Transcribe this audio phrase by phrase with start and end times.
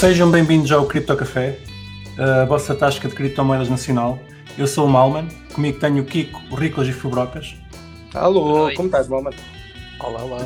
[0.00, 1.58] Sejam bem-vindos ao Cripto Café,
[2.18, 4.18] a vossa tasca de criptomoedas nacional.
[4.56, 7.54] Eu sou o Malman, comigo tenho o Kiko, o Riclas e o Fubrocas.
[8.14, 8.74] Alô, Oi.
[8.74, 9.34] como estás, Malman?
[10.00, 10.38] Olá, olá.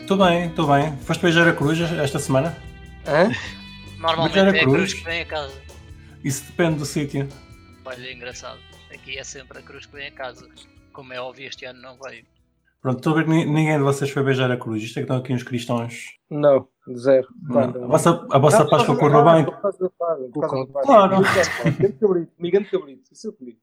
[0.00, 0.96] Estou bem, estou bem.
[0.98, 2.56] Foste beijar a cruz esta semana?
[3.06, 3.30] Hã?
[3.98, 4.74] Normalmente era é a cruz.
[4.74, 5.54] cruz que vem a casa.
[6.24, 7.28] Isso depende do sítio.
[7.84, 8.58] Olha, é engraçado.
[8.92, 10.48] Aqui é sempre a cruz que vem a casa.
[10.92, 12.24] Como é óbvio, este ano não veio.
[12.82, 14.82] Pronto, estou a ver que ni- ninguém de vocês foi beijar a cruz.
[14.82, 16.16] Isto é que estão aqui uns cristãos.
[16.28, 17.28] Não, zero.
[17.42, 19.46] Não, A vossa, a vossa Páscoa correu bem.
[20.84, 21.20] Claro.
[21.78, 23.58] Grande cabrito, migante cabrito, isso eu comigo.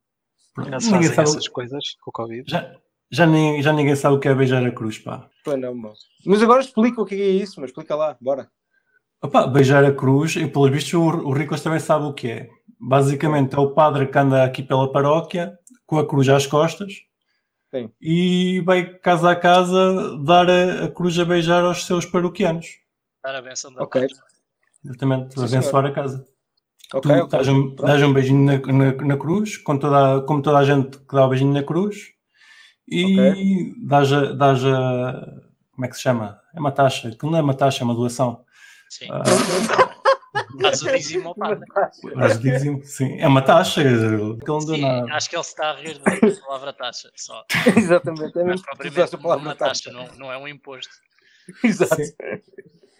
[0.57, 2.43] Não se Ninguém fazem sabe, essas coisas com o Covid.
[2.49, 2.75] já,
[3.11, 5.29] já, ninguém, já ninguém sabe o que é beijar a cruz, pá.
[5.43, 5.93] Pois não, mano.
[6.25, 8.49] Mas agora explica o que é isso, mas explica lá, bora.
[9.21, 12.49] Opa, beijar a cruz, e pelos vistos o, o Riclas também sabe o que é.
[12.79, 16.93] Basicamente é o padre que anda aqui pela paróquia, com a cruz às costas,
[17.71, 17.89] Sim.
[18.01, 22.67] e vai casa a casa dar a, a cruz a beijar aos seus paroquianos.
[23.29, 24.07] Dar a benção da Ok.
[24.83, 26.25] Exatamente, Sim, abençoar a casa.
[26.95, 27.29] Ok, tu ok.
[27.29, 30.63] dás, um, dás um beijinho na, na, na cruz, com toda, a- como toda a
[30.63, 32.07] gente que dá o beijinho na cruz,
[32.87, 35.27] e dás, a, dás a.
[35.73, 36.41] Como é que se chama?
[36.55, 38.43] É uma taxa, que não é uma taxa, é uma doação.
[38.89, 39.05] Sim.
[39.11, 39.21] Ah,
[40.59, 41.63] Dás o dízimo ao padre.
[42.15, 45.13] Mas dizem, sim, é uma taxa, aquilo Sim, nada.
[45.13, 47.11] acho que ele se está a rir da palavra taxa.
[47.15, 47.45] Só.
[47.77, 49.91] Exatamente, é Mas propriamente a palavra uma taxa.
[49.91, 50.91] taxa, não, não é um imposto.
[51.63, 51.95] Exato.
[51.95, 52.13] Sim.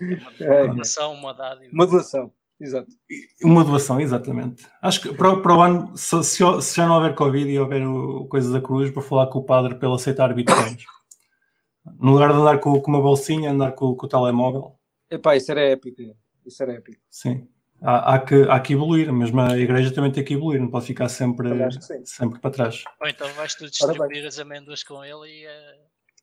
[0.02, 0.68] Uma É.
[0.68, 1.70] doação, uma dádiva.
[1.74, 2.88] Uma doação, exato.
[3.44, 4.66] Uma doação, exatamente.
[4.82, 7.60] Acho que para, o- para o ano, se, se- se já não houver Covid e
[7.60, 10.84] houver o, coisa da cruz, vou falar com o padre para ele aceitar bitcoins.
[12.00, 14.76] No lugar de andar com, com uma bolsinha, andar com, com o telemóvel.
[15.10, 16.02] Epá, isso era épico.
[16.46, 17.02] Isso era épico.
[17.10, 17.48] Sim.
[17.82, 20.86] Há, há que, há que evoluir, mesmo a igreja também tem que evoluir, não pode
[20.86, 21.48] ficar sempre,
[22.04, 22.84] sempre para trás.
[23.02, 25.78] Ou então vais tu distribuir as amêndoas com ele e eh,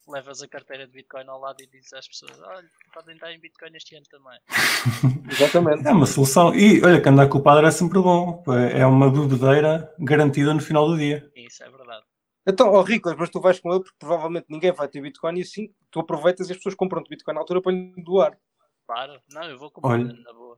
[0.09, 3.41] levas a carteira de Bitcoin ao lado e dizes às pessoas: olha, podem dar em
[3.41, 4.39] Bitcoin este ano também.
[5.31, 5.87] Exatamente.
[5.87, 6.55] É uma solução.
[6.55, 8.42] E olha, que andar com o padre é sempre bom.
[8.73, 11.30] É uma bebedeira garantida no final do dia.
[11.35, 12.05] Isso é verdade.
[12.48, 15.42] Então, ó Riclas, mas tu vais com ele porque provavelmente ninguém vai ter Bitcoin e
[15.42, 18.39] assim tu aproveitas e as pessoas compram-te Bitcoin na altura para lhe doar.
[18.86, 20.05] Claro, não, eu vou comprar Olha.
[20.05, 20.57] na boa.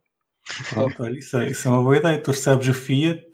[0.71, 2.23] Pronto, olha, isso, é, isso é uma boa ideia.
[2.23, 3.27] Tu recebes o Fiat,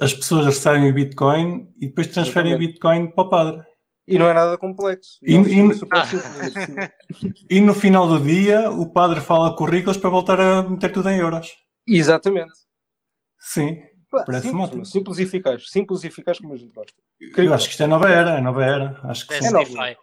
[0.00, 2.58] as pessoas recebem o Bitcoin e depois transferem o.
[2.58, 3.66] Bitcoin para o padre.
[4.08, 5.18] E não é nada complexo.
[5.22, 6.06] E- é e- super Ah.
[7.50, 11.18] E no final do dia, o padre fala Riclas para voltar a meter tudo em
[11.18, 11.50] euros.
[11.86, 12.52] Exatamente.
[13.38, 14.84] Sim, Pá, Parece simples, ótimo.
[14.86, 15.70] simples e eficaz.
[15.70, 16.94] Simples e eficaz como a gente gosta.
[17.36, 18.98] eu acho que isto é nova era, é nova era.
[19.04, 19.52] Acho que Parece sim.
[19.52, 19.62] não.
[19.64, 19.96] DeFi.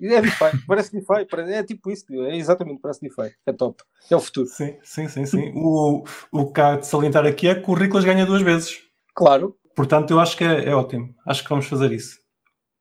[0.00, 4.16] E É DeFi, parece DeFi, é tipo isso, é exatamente, parece DeFi, é top, é
[4.16, 4.46] o futuro.
[4.46, 5.52] Sim, sim, sim, sim.
[5.54, 6.02] O,
[6.32, 8.78] o que há de salientar aqui é que o Riclas ganha duas vezes.
[9.14, 11.14] Claro, Portanto, eu acho que é, é ótimo.
[11.26, 12.18] Acho que vamos fazer isso.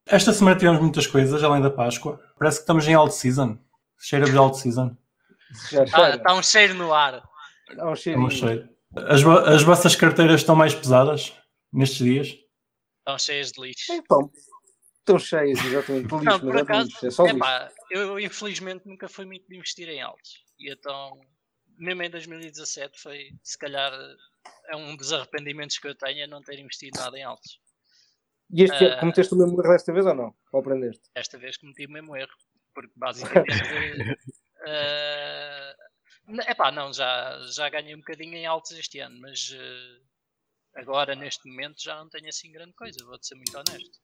[0.10, 2.20] Esta semana tivemos muitas coisas, além da Páscoa.
[2.38, 3.58] Parece que estamos em alt season.
[4.00, 4.96] Cheira de alt season.
[5.52, 7.22] Está cheira, tá um cheiro no ar.
[7.78, 8.24] há um É cheirinho.
[8.24, 8.70] uma cheiro.
[8.96, 11.34] As, as vossas carteiras estão mais pesadas
[11.72, 12.28] nestes dias?
[13.00, 14.04] Estão cheias de lixo.
[14.08, 14.18] Pá,
[15.00, 17.38] Estão cheias, exatamente, de lixo, Não, por é acaso, lixo, é só lixo.
[17.38, 20.44] epá, eu infelizmente nunca fui muito de investir em altos.
[20.60, 21.20] E então,
[21.78, 23.92] mesmo em 2017, foi se calhar
[24.70, 27.60] é um dos arrependimentos que eu tenho é não ter investido nada em altos.
[28.52, 29.00] E este Ah.
[29.00, 30.36] cometeste o mesmo erro desta vez ou não?
[30.52, 31.10] Ou aprendeste?
[31.14, 32.34] Esta vez cometi o mesmo erro.
[32.74, 33.62] Porque basicamente.
[36.28, 40.00] n- epá, não, já, já ganhei um bocadinho em altos este ano, mas eh,
[40.76, 44.00] agora neste momento já não tenho assim grande coisa, vou-te ser muito honesto.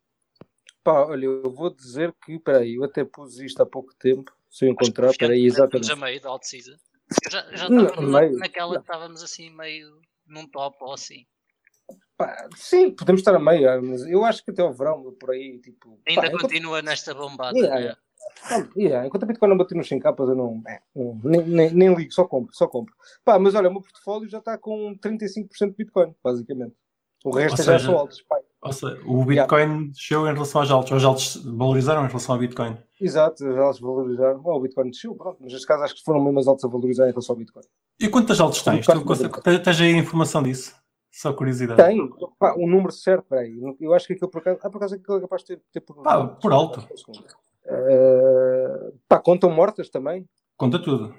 [0.83, 4.65] Pá, olha, eu vou dizer que, peraí, eu até pus isto há pouco tempo, se
[4.65, 5.91] eu encontrar, peraí, exatamente.
[5.91, 6.75] a meio da alt season.
[7.25, 8.01] Eu já, já estava
[8.31, 8.81] naquela Não.
[8.81, 11.27] que estávamos assim meio num top ou assim.
[12.17, 15.31] Pá, sim, podemos estar a meio, ah, mas eu acho que até ao verão, por
[15.31, 15.99] aí, tipo...
[16.07, 17.57] Ainda pá, enquanto- continua nesta bombada.
[17.57, 17.81] Yeah, né?
[17.81, 17.99] yeah.
[18.49, 21.41] Ah, yeah, Enquanto a Bitcoin não bater nos 100 capas, eu não, é, não- nem,
[21.43, 22.93] nem, nem ligo, só compro, só compro.
[23.23, 26.75] Pá, mas olha, o meu portfólio já está com 35% de Bitcoin, basicamente.
[27.23, 28.21] O resto Ou já seja, são altos.
[28.21, 28.37] Pá.
[28.61, 30.91] Ou seja, o Bitcoin desceu em relação aos altos.
[30.91, 32.77] Os altos valorizaram em relação ao Bitcoin.
[33.01, 34.41] Exato, já se valorizaram.
[34.43, 36.67] Oh, o Bitcoin desceu, pronto, mas neste caso acho que foram mesmo as altas a
[36.67, 37.63] valorizar em relação ao Bitcoin.
[37.99, 38.85] E quantas altos tens?
[38.85, 40.75] Tu Tens aí informação disso?
[41.15, 41.81] Só curiosidade.
[41.81, 41.97] Tem,
[42.37, 43.57] pá, o número certo, peraí.
[43.79, 45.79] Eu acho que aquilo por acaso, ah, por acaso aquilo é capaz de ter, ter
[45.79, 46.03] por.
[46.03, 46.85] Pá, por alto.
[47.63, 50.27] Eh, pá, contam mortas também?
[50.57, 51.15] Conta tudo.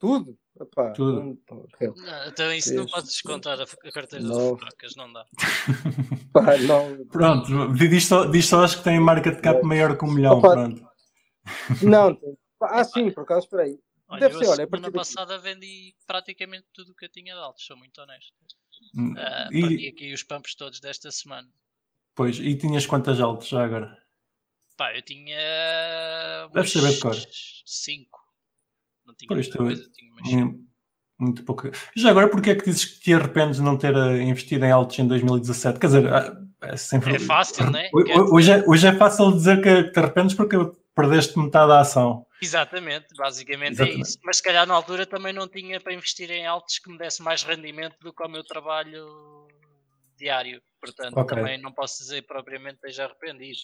[0.00, 0.36] Tudo?
[0.60, 1.20] Epá, Tudo.
[1.20, 1.38] um,
[1.80, 1.94] hell.
[1.96, 5.24] Não, então isso não podes descontar a, carteira de fracas, não dá.
[6.34, 10.12] Pá, não, Pronto, diz só, diz só acho que tem market cap maior que um
[10.12, 10.38] milhão.
[10.38, 10.50] Opa.
[10.50, 10.82] Pronto.
[11.80, 12.18] não,
[12.60, 13.78] ah, sim, por acaso, espera aí.
[14.08, 17.40] Olha, Deve ser, olha, a semana passada vendi praticamente tudo o que eu tinha de
[17.40, 18.34] altos, sou muito honesto.
[19.50, 21.48] Perdi E, aqui os pumps todos desta semana.
[22.14, 23.96] pois, e tinhas quantas altas já agora?
[24.76, 25.36] Pá, eu tinha.
[26.52, 27.14] Deves saber de cor.
[27.64, 28.20] 5.
[29.06, 29.90] Não tinha Pois, muita coisa,
[30.24, 30.54] tinha
[31.18, 31.70] Muito pouco.
[31.96, 34.70] Já agora, porquê é que dizes que te arrependes de não ter eh, investido em
[34.70, 35.78] altos em 2017?
[35.78, 37.14] Quer dizer, ah, é, sempre...
[37.16, 37.90] é fácil, não é?
[37.92, 38.64] Hoje, é?
[38.66, 40.56] hoje é fácil dizer que te arrependes porque
[40.94, 42.26] perdeste metade da ação.
[42.42, 43.98] Exatamente, basicamente é Exatamente.
[43.98, 44.18] é isso.
[44.24, 47.22] Mas se calhar na altura também não tinha para investir em altos que me desse
[47.22, 49.46] mais rendimento do que o meu trabalho
[50.18, 50.60] diário.
[50.80, 51.36] Portanto, okay.
[51.36, 53.60] também não posso dizer propriamente que esteja arrependido.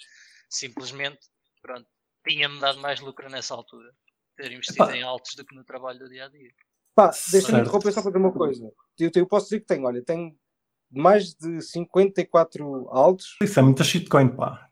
[0.48, 1.18] Simplesmente,
[1.60, 1.86] pronto,
[2.26, 3.92] tinha-me dado mais lucro nessa altura.
[4.36, 4.96] Ter investido Epá.
[4.96, 6.52] em altos do que no trabalho do dia a dia.
[6.94, 8.72] Pá, deixa-me interromper só para dizer uma coisa.
[8.98, 10.36] Eu, eu posso dizer que tenho, olha, tenho
[10.90, 13.36] mais de 54 altos.
[13.42, 14.67] Isso é muita shitcoin, pá.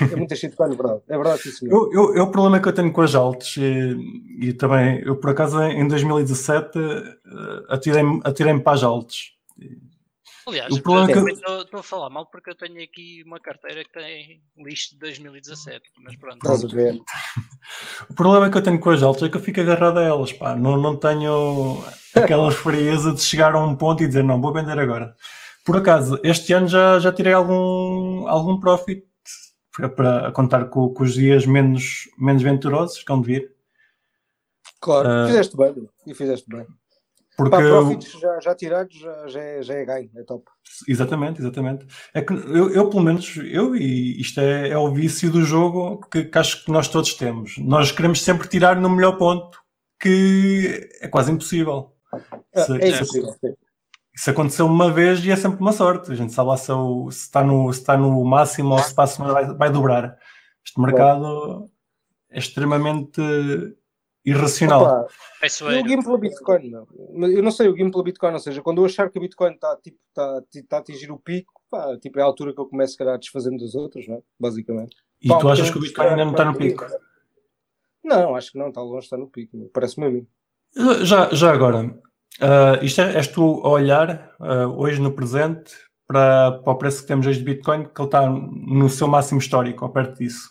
[0.00, 1.00] É muita shitcoin, é verdade.
[1.08, 1.72] É verdade, sim, senhor.
[1.72, 3.96] Eu, eu, eu, o problema que eu tenho com as altos, e,
[4.40, 6.78] e também, eu por acaso em 2017
[7.68, 9.38] atirei-me atirei para as altos.
[10.48, 11.30] Aliás, o problema é que...
[11.30, 15.82] estou a falar mal porque eu tenho aqui uma carteira que tem lixo de 2017,
[16.02, 16.36] mas pronto.
[16.36, 16.98] Estás a ver.
[18.08, 20.32] o problema que eu tenho com as altas é que eu fico agarrado a elas,
[20.32, 20.56] pá.
[20.56, 21.84] Não, não tenho
[22.14, 25.14] aquela frieza de chegar a um ponto e dizer não, vou vender agora.
[25.66, 29.04] Por acaso, este ano já, já tirei algum, algum profit
[29.96, 33.52] para contar com, com, os dias menos, menos venturosos que vão de vir.
[34.80, 36.66] Claro, uh, fizeste bem, e fizeste bem.
[37.36, 40.44] Porque Para profits já, já tirados já, já, é, já é ganho, é top.
[40.88, 41.86] Exatamente, exatamente.
[42.12, 46.00] É que eu, eu pelo menos, eu, e isto é, é o vício do jogo
[46.10, 47.56] que, que, acho que nós todos temos.
[47.58, 49.56] Nós queremos sempre tirar no melhor ponto,
[50.00, 51.92] que é quase impossível.
[52.52, 53.56] É, é impossível, se,
[54.18, 56.10] Isso aconteceu uma vez e é sempre uma sorte.
[56.10, 58.92] A gente sabe lá se, o, se, está, no, se está no máximo ou se
[58.92, 60.18] passa, vai, vai dobrar.
[60.66, 61.70] Este mercado
[62.28, 63.20] é extremamente
[64.24, 64.82] irracional.
[64.82, 66.88] Opa, eu game pela Bitcoin, não.
[67.28, 69.52] Eu não sei, o game pela Bitcoin, ou seja, quando eu achar que a Bitcoin
[69.52, 72.66] está tipo, tá, tá a atingir o pico, pá, tipo, é a altura que eu
[72.66, 74.22] começo a, a desfazendo dos outros, não é?
[74.40, 74.96] basicamente.
[75.22, 76.84] E pá, tu achas que o Bitcoin ainda não está no pico?
[78.02, 80.26] Não, acho que não, está longe, está no pico, parece-me a mim.
[81.04, 81.96] Já, já agora,
[82.40, 85.72] uh, isto é, és tu a olhar uh, hoje no presente
[86.06, 89.38] para, para o preço que temos hoje de Bitcoin, que ele está no seu máximo
[89.38, 90.50] histórico, ou perto disso.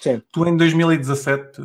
[0.00, 0.22] Sim.
[0.32, 1.60] Tu em 2017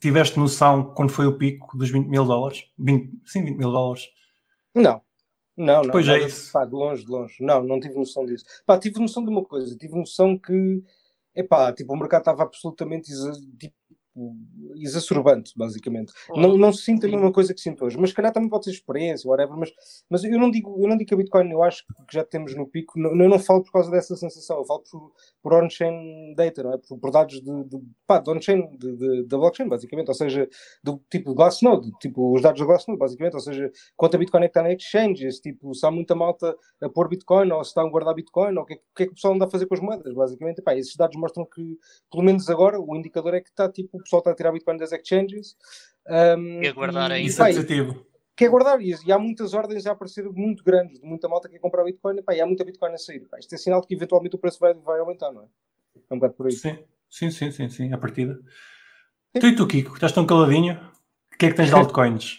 [0.00, 2.64] tiveste noção quando foi o pico dos 20 mil dólares?
[2.78, 4.08] 20, sim, 20 mil dólares.
[4.74, 5.02] Não.
[5.56, 5.90] Não, não.
[5.90, 6.52] Pois é isso.
[6.52, 7.36] Pá, de longe, de longe.
[7.40, 8.44] Não, não tive noção disso.
[8.64, 9.76] Pá, tive noção de uma coisa.
[9.76, 10.82] Tive noção que,
[11.34, 13.10] epá, tipo, o mercado estava absolutamente
[13.58, 13.74] tipo,
[14.82, 16.12] exacerbante, basicamente.
[16.30, 18.64] Oh, não, não se sinto a mesma coisa que sinto hoje, mas calhar também pode
[18.64, 19.70] ser experiência, whatever, mas,
[20.08, 22.54] mas eu não digo, eu não digo que a Bitcoin eu acho que já temos
[22.54, 26.34] no pico, não, eu não falo por causa dessa sensação, eu falo por, por on-chain
[26.34, 26.78] data, não é?
[26.78, 28.68] Por, por dados de, de, pá, de on-chain,
[29.26, 30.48] da blockchain, basicamente, ou seja,
[30.82, 34.42] do tipo de Glassnode, tipo os dados da Glassnode, basicamente, ou seja, quanto a Bitcoin
[34.42, 37.70] é que está na exchange, tipo, se há muita malta a pôr Bitcoin, ou se
[37.70, 39.50] está a guardar Bitcoin, ou o que, é, que é que o pessoal anda a
[39.50, 41.78] fazer com as moedas, basicamente, pá, esses dados mostram que,
[42.10, 44.67] pelo menos agora, o indicador é que está, tipo, o pessoal está a tirar Bitcoin
[44.76, 45.56] das exchanges.
[46.06, 47.28] Um, e aguardar ainda.
[47.28, 48.06] Isso é positivo.
[48.36, 51.54] Quer guardar e, e há muitas ordens a aparecer muito grandes, de muita malta que
[51.54, 53.26] quer comprar Bitcoin, e, pá, e há muita Bitcoin a sair.
[53.28, 55.46] Pá, isto é sinal de que eventualmente o preço vai, vai aumentar, não é?
[56.08, 56.52] É um bocado por aí.
[56.52, 56.78] Sim,
[57.10, 58.38] sim, sim, sim, sim a partida.
[59.40, 60.74] Tu e tu, Kiko, estás tão caladinho?
[61.34, 62.38] O que é que tens de altcoins?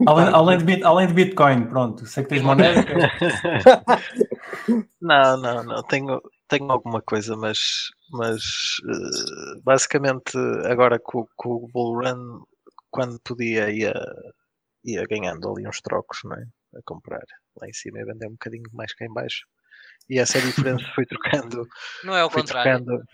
[0.06, 2.86] Além, além, de, bit, além de Bitcoin, pronto, sei que tens moneda.
[4.98, 7.58] não, não, não, tenho, tenho alguma coisa, mas,
[8.10, 8.42] mas
[8.84, 12.42] uh, basicamente agora com, com, o Bull Run,
[12.90, 13.94] quando podia, ia,
[14.84, 16.44] ia ganhando ali uns trocos, não é?
[16.76, 17.22] A comprar
[17.60, 19.46] lá em cima e vender um bocadinho mais cá em baixo.
[20.08, 21.66] E essa diferença foi trocando.
[22.04, 22.84] Não é o contrário.
[22.84, 23.04] Trocando...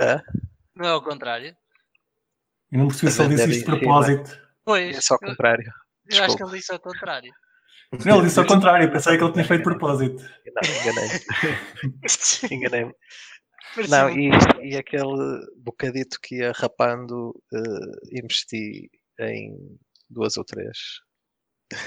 [0.00, 0.20] É?
[0.74, 1.56] Não é o contrário.
[2.70, 4.40] Eu não percebi se ele disse isto de propósito.
[4.64, 4.96] Pois.
[4.96, 5.70] É só o contrário.
[6.08, 7.32] Eu, eu acho que ele disse ao contrário.
[8.04, 10.22] Não, ele disse ao contrário, pensei que ele tinha feito propósito.
[10.22, 11.20] Não, enganei-me.
[12.54, 12.94] enganei-me.
[13.88, 14.30] Não, e,
[14.62, 19.78] e aquele bocadito que ia rapando, uh, investi em
[20.08, 21.00] duas ou três.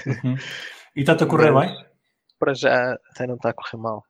[0.06, 0.36] Uhum.
[0.96, 1.86] E está-te a correr Mas, bem?
[2.38, 4.04] Para já até não está a correr mal.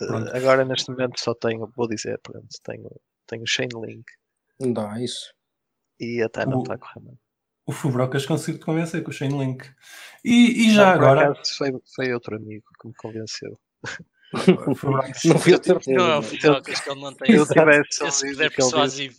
[0.00, 2.88] Uh, agora neste momento só tenho, vou dizer, pronto, tenho,
[3.26, 4.04] tenho Chainlink.
[4.60, 5.34] Não dá isso.
[6.00, 7.18] E até não está a correr mal.
[7.66, 9.64] O Fubrocas conseguiu te convencer com o Chainlink.
[10.24, 11.34] E, e já não, agora.
[11.56, 13.58] Foi, foi outro amigo que me convenceu.
[14.32, 15.98] não fui eu certeza.
[15.98, 17.34] Não é o Fubrocas que ele não tem.
[17.34, 19.16] Eu tivesse ouvido persuasivo.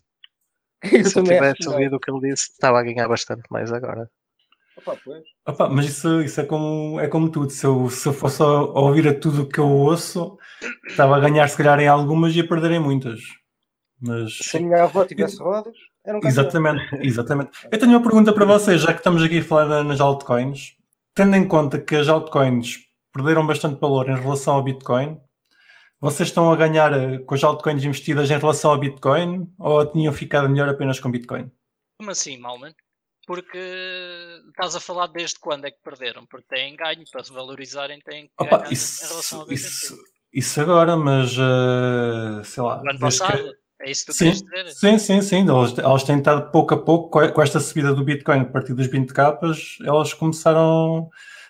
[0.84, 4.10] Se eu tivesse ouvido o que ele disse, estava a ganhar bastante mais agora.
[4.78, 5.24] Opa, pois.
[5.48, 7.50] Opa, mas isso, isso é, como, é como tudo.
[7.50, 10.38] Se eu, se eu fosse a ouvir a tudo o que eu ouço,
[10.88, 13.22] estava a ganhar se calhar em algumas e a perder em muitas.
[14.02, 14.38] Mas...
[14.38, 15.78] Se a minha avó tivesse rodas.
[16.06, 17.52] Era um exatamente, exatamente.
[17.72, 20.76] Eu tenho uma pergunta para vocês, já que estamos aqui a falar nas altcoins,
[21.14, 22.80] tendo em conta que as altcoins
[23.14, 25.20] perderam bastante valor em relação ao Bitcoin,
[26.00, 30.12] vocês estão a ganhar eh, com as altcoins investidas em relação ao Bitcoin ou tinham
[30.12, 31.50] ficado melhor apenas com Bitcoin?
[31.98, 32.74] Como assim, Malman?
[33.26, 33.58] porque
[34.50, 38.28] estás a falar desde quando é que perderam, porque têm ganho, para se valorizarem têm
[38.28, 39.98] que Opa, ganhar isso, em relação ao isso,
[40.34, 42.82] isso agora, mas uh, sei lá.
[42.82, 43.63] O ano passado, que...
[43.84, 44.72] é isso que tu sim, queres dizer?
[44.72, 45.50] Sim, sim, sim.
[45.50, 48.88] Elas, elas têm estado pouco a pouco, com esta subida do Bitcoin a partir dos
[48.88, 51.10] 20 capas, elas começaram,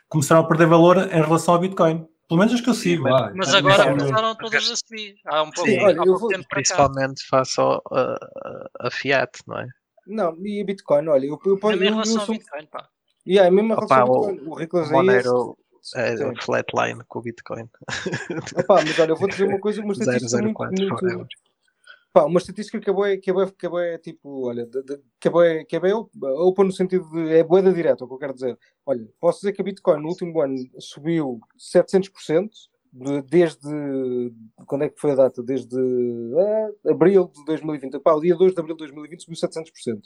[0.10, 2.08] começaram a perder valor em relação ao Bitcoin.
[2.28, 3.04] Pelo menos as que eu sigo.
[3.04, 5.16] Mas, mas agora começaram todas a subir.
[5.26, 9.68] Há um pouco, Sim, olha, eu vou, principalmente face ao, a, a Fiat, não é?
[10.08, 12.88] Não, e a Bitcoin, olha, eu, eu, eu, em relação ao Bitcoin, pá.
[13.26, 15.58] Yeah, é mesmo Opa, o, o Ricolas Monero
[15.96, 17.70] é, é flatline com o Bitcoin.
[18.58, 21.28] Opa, mas olha, eu vou dizer uma coisa, uma estatística 004, muito, muito...
[22.14, 24.84] Pá, uma estatística que é boa, que é boa, que é boa, tipo, olha, de,
[24.84, 26.10] de, que é boa, que é boa,
[26.48, 28.58] open no sentido de, é boa da direta, o que eu quero dizer.
[28.86, 32.50] Olha, posso dizer que a Bitcoin no último ano subiu 700%,
[33.28, 34.32] desde
[34.68, 35.42] quando é que foi a data?
[35.42, 38.00] Desde ah, abril de 2020.
[38.00, 40.02] Pá, o dia 2 de abril de 2020 subiu 700%.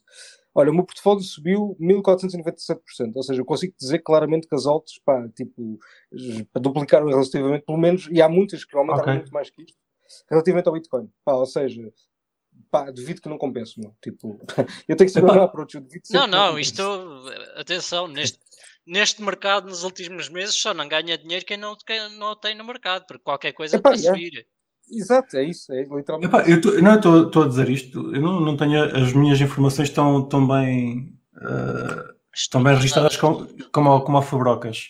[0.56, 3.16] Olha, o meu portfólio subiu 1497%.
[3.16, 5.78] Ou seja, eu consigo dizer claramente que as altas, pá, tipo,
[6.54, 9.16] duplicaram relativamente, pelo menos, e há muitas que aumentaram okay.
[9.16, 9.78] muito mais que isto,
[10.30, 11.10] relativamente ao Bitcoin.
[11.24, 11.92] Pá, ou seja,
[12.72, 13.96] pá, devido que não compenso, meu.
[14.02, 14.40] Tipo,
[14.88, 16.82] eu tenho que saber um approach, eu devido Não, não, isto,
[17.56, 18.40] atenção, neste,
[18.86, 22.64] neste mercado nos últimos meses só não ganha dinheiro quem não, quem não tem no
[22.64, 24.48] mercado, porque qualquer coisa Epá, está a subir.
[24.90, 26.34] Exato, é isso, é literalmente.
[26.34, 29.90] Epá, eu tô, não estou a dizer isto, eu não, não tenho as minhas informações
[29.90, 34.90] tão, tão bem uh, estão bem registradas como, como, como a Fabrocas.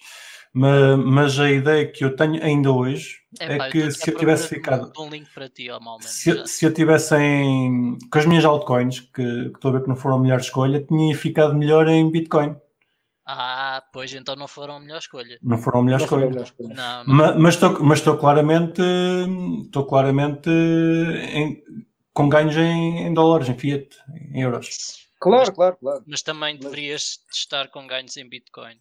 [0.59, 4.91] Mas, mas, a ideia que eu tenho ainda hoje é que se eu tivesse ficado.
[4.97, 5.67] Um link para ti,
[6.01, 7.95] se, se eu tivesse em.
[8.11, 10.83] com as minhas altcoins, que, que estou a ver que não foram a melhor escolha,
[10.83, 12.55] tinha ficado melhor em Bitcoin.
[13.23, 15.37] Ah, pois então não foram a melhor escolha.
[15.43, 16.25] Não foram a melhor, escolha.
[16.25, 16.73] A melhor escolha.
[16.73, 17.13] Não, não.
[17.13, 18.81] Mas, mas, estou, mas estou claramente,
[19.63, 21.61] estou claramente em,
[22.13, 23.89] com ganhos em, em, dólares, em fiat,
[24.33, 25.05] em euros.
[25.19, 26.03] Claro, mas, claro, claro.
[26.07, 28.79] Mas também deverias estar com ganhos em Bitcoin.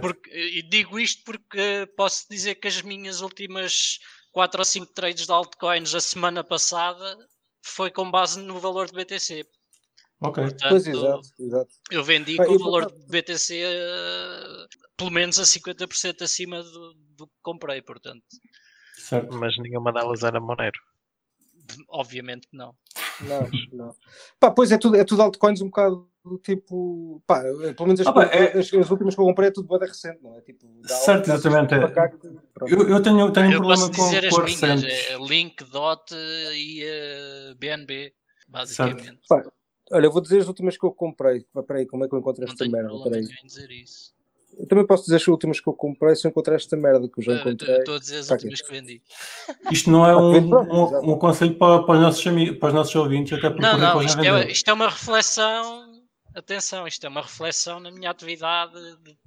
[0.00, 3.98] Porque, e digo isto porque posso dizer que as minhas últimas
[4.32, 7.18] 4 ou 5 trades de altcoins a semana passada
[7.62, 9.46] foi com base no valor de BTC.
[10.20, 10.42] Ok.
[10.42, 11.74] Portanto, pois, exato, exato.
[11.90, 16.94] Eu vendi com o valor de BTC uh, eh, pelo menos a 50% acima do,
[17.16, 18.24] do, que comprei, portanto.
[18.96, 19.32] Certo.
[19.34, 20.80] Mas nenhuma delas era Monero.
[21.88, 22.74] Obviamente que não.
[23.22, 23.94] Não, não.
[24.38, 27.22] Pá, pois é tudo, é tudo altcoins um bocado do tipo.
[27.26, 28.58] Pá, eh, pelo menos as, ah, pá, é...
[28.58, 30.40] as, as, últimas que eu comprei é tudo boa recente, não é?
[30.42, 31.74] Tipo, certo, exatamente.
[31.74, 32.72] É.
[32.72, 37.54] eu, eu tenho, tenho eu um problema com, as minhas, é Link, Dot e uh,
[37.56, 38.12] BNB,
[38.48, 39.20] basicamente.
[39.28, 39.42] Pá,
[39.90, 41.46] Olha, eu vou dizer as últimas que eu comprei.
[41.66, 42.90] Peraí, como é que eu encontro esta merda?
[43.04, 43.26] Peraí.
[43.44, 44.12] dizer isso.
[44.58, 47.20] Eu também posso dizer as últimas que eu comprei se eu encontrar esta merda que
[47.20, 47.78] eu já encontrei.
[47.78, 49.02] Estou a dizer as últimas que vendi.
[49.70, 52.94] Isto não é um, um, um conselho para, para, os nossos amigos, para os nossos
[52.96, 55.92] ouvintes, até porque não, não, isto é, isto é uma reflexão.
[56.34, 59.18] Atenção, isto é uma reflexão na minha atividade de,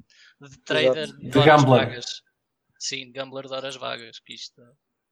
[0.50, 1.20] de trader Exato.
[1.20, 1.86] de, de horas gambler.
[1.86, 2.06] vagas.
[2.80, 4.62] Sim, de gambler de horas vagas, que isto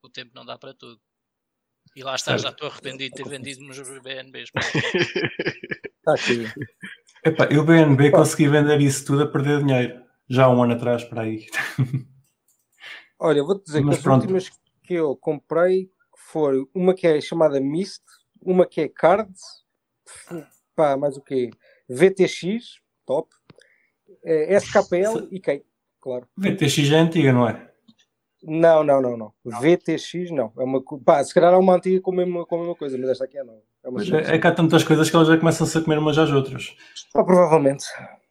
[0.04, 1.00] o tempo não dá para tudo.
[1.96, 4.50] E lá está, já estou arrependido de ter vendido nos BNBs.
[4.56, 6.46] Está aqui.
[7.26, 10.09] Epá, eu BNB consegui vender isso tudo a perder dinheiro.
[10.30, 11.48] Já há um ano atrás, para aí.
[13.20, 14.18] Olha, vou-te dizer Mas que pronto.
[14.18, 14.50] as últimas
[14.84, 18.04] que eu comprei foram uma que é chamada Mist,
[18.42, 19.42] uma que é Cards,
[20.76, 21.50] pá, mais o quê?
[21.90, 23.30] VTX, top,
[24.24, 25.64] é, SKPL e quem?
[26.00, 26.28] Claro.
[26.38, 27.70] VTX é antiga, não é?
[28.42, 29.34] Não, não, não, não.
[29.44, 30.54] VTX não.
[30.58, 32.98] É uma, pá, se calhar há uma antiga com a mesma, com a mesma coisa,
[32.98, 33.62] mas esta aqui é não.
[33.84, 36.18] É, uma é, é que há tantas coisas que elas já começam-se a comer umas
[36.18, 36.76] às outras.
[37.14, 37.86] Ah, provavelmente.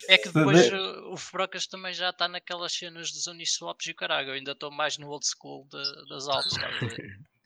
[0.08, 0.70] É que depois
[1.10, 4.28] o Frocas também já está naquelas cenas dos Uniswaps e o caralho.
[4.28, 6.54] Eu ainda estou mais no old school de, das altas,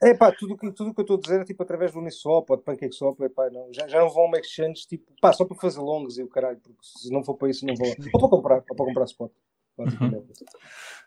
[0.03, 2.51] É pá, tudo que, tudo que eu estou a dizer é tipo através do Uniswap
[2.51, 5.33] ou de PancakeSwap, é pá, não, já, já não vão a uma exchange tipo, pá,
[5.33, 7.89] só para fazer longos e o caralho, porque se não for para isso não vou
[7.89, 7.95] lá.
[8.13, 9.31] Ou para comprar, ou para comprar spot.
[9.79, 10.27] Uhum.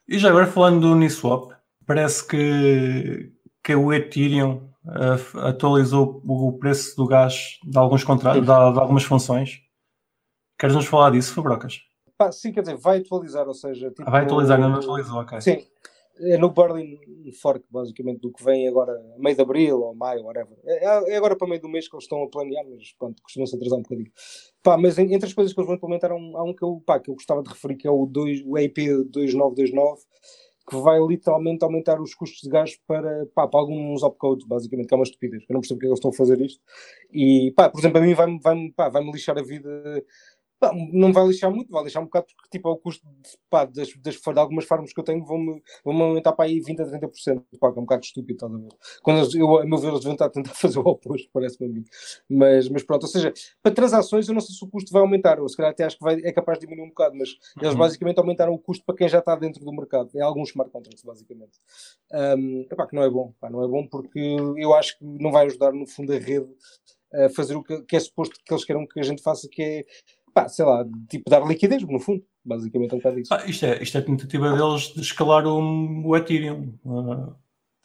[0.07, 1.51] E já agora falando do Uniswap,
[1.85, 3.31] parece que,
[3.63, 9.03] que o Ethereum uh, atualizou o preço do gás de alguns contratos, de, de, algumas
[9.03, 9.61] funções.
[10.57, 11.81] Queres nos falar disso, Fabrocas?
[12.17, 13.89] Pá, sim, quer dizer, vai atualizar, ou seja...
[13.89, 15.41] Tipo, ah, vai atualizar, não atualizou, ok.
[15.41, 15.67] Sim,
[16.17, 16.97] é no Berlin
[17.41, 20.57] fork, basicamente, do que vem agora, meio de abril ou maio, whatever.
[20.63, 23.55] É, é agora para meio do mês que eles estão a planear, mas pronto, costumam-se
[23.55, 24.11] atrasar um bocadinho.
[24.63, 26.81] Pá, mas entre as coisas que eles vão implementar, há um, há um que, eu,
[26.85, 30.01] pá, que eu gostava de referir, que é o, 2, o IP 2929,
[30.67, 34.93] que vai literalmente aumentar os custos de gás para, pá, para alguns opcodes, basicamente, que
[34.93, 35.43] é uma estupidez.
[35.47, 36.61] Eu não percebo porque é eles estão a fazer isto.
[37.11, 38.39] E, pá, por exemplo, a mim vai-me
[38.75, 40.03] vai vai lixar a vida
[40.73, 43.89] não vai lixar muito, vai lixar um bocado porque tipo, o custo de, pá, das,
[43.97, 47.43] das, de algumas farmas que eu tenho vão-me vão aumentar para aí 20 a 30%,
[47.59, 48.69] pá, que é um bocado estúpido, estás a ver?
[49.01, 51.73] Quando eu, a meu ver, eles deviam estar a tentar fazer o oposto, parece-me a
[51.73, 51.83] mim.
[52.29, 55.39] Mas, mas pronto, ou seja, para transações eu não sei se o custo vai aumentar,
[55.39, 57.73] ou se calhar até acho que vai, é capaz de diminuir um bocado, mas eles
[57.73, 57.79] uhum.
[57.79, 61.03] basicamente aumentaram o custo para quem já está dentro do mercado, é alguns smart contracts,
[61.03, 61.59] basicamente.
[62.11, 64.19] Um, epá, que não é bom, pá, não é bom porque
[64.57, 66.47] eu acho que não vai ajudar no fundo a rede
[67.13, 69.61] a fazer o que, que é suposto que eles queiram que a gente faça, que
[69.61, 69.85] é
[70.35, 72.21] pá, sei lá, tipo dar liquidez, no fundo.
[72.43, 73.33] Basicamente é um bocado isso.
[73.33, 76.73] Ah, isto, é, isto é a tentativa deles de escalar o, o Ethereum.
[76.85, 77.33] Uh,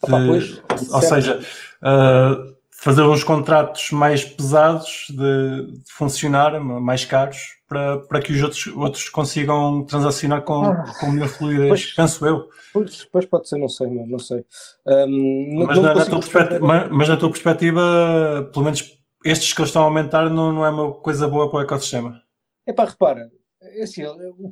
[0.04, 7.38] de, pois, ou seja, uh, fazer uns contratos mais pesados de, de, funcionar, mais caros,
[7.68, 12.26] para, para que os outros, outros consigam transacionar com, ah, com melhor fluidez, pois, penso
[12.26, 12.48] eu.
[12.72, 14.44] Pois, pois pode ser, não sei, não sei.
[14.86, 19.82] Um, mas, na, na mas, mas, na tua perspectiva, pelo menos estes que eles estão
[19.82, 22.20] a aumentar não, não é uma coisa boa para o ecossistema.
[22.70, 23.28] É para repara,
[23.60, 24.02] é assim,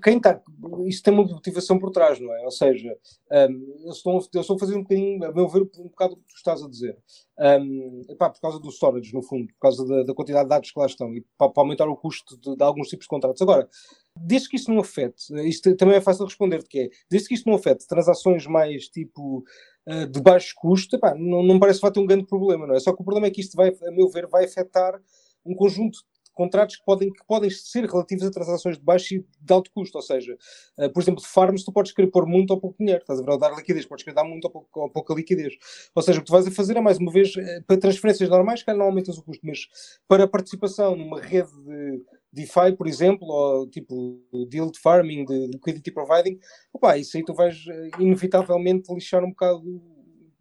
[0.03, 0.43] quem está.
[0.89, 2.45] Isto tem uma motivação por trás, não é?
[2.45, 2.99] Ou seja,
[3.31, 6.37] um, eles estão a fazer um bocadinho, a meu ver, um bocado o que tu
[6.37, 6.99] estás a dizer.
[7.39, 10.73] Um, epá, por causa do storage, no fundo, por causa da, da quantidade de dados
[10.73, 13.41] que lá estão e para, para aumentar o custo de, de, alguns tipos de contratos.
[13.41, 13.69] Agora,
[14.17, 17.35] desde que isso não afete, isto também é fácil de responder, que é, desde que
[17.35, 19.45] isto não afete transações mais tipo
[19.87, 22.75] uh, de baixo custo, epá, não, não parece que vai ter um grande problema, não
[22.75, 22.81] é?
[22.81, 25.01] Só que o problema é que isto vai, a meu ver, vai afetar
[25.47, 26.01] um conjunto
[26.39, 29.99] contratos que podem, que podem ser relativos a transações de baixo e de alto custo,
[29.99, 30.39] ou seja,
[30.79, 33.23] uh, por exemplo, de farms tu podes querer pôr muito ou pouco dinheiro, estás a
[33.25, 35.55] ver, ou dar liquidez, podes querer dar muito ou, pouco, ou pouca liquidez.
[35.93, 38.29] Ou seja, o que tu vais a fazer é, mais uma vez, uh, para transferências
[38.29, 39.67] normais, que não aumentas o custo, mas
[40.07, 42.01] para participação numa rede de
[42.33, 46.39] DeFi, por exemplo, ou tipo yield farming, de liquidity providing,
[46.73, 49.98] opa, isso aí tu vais uh, inevitavelmente lixar um bocado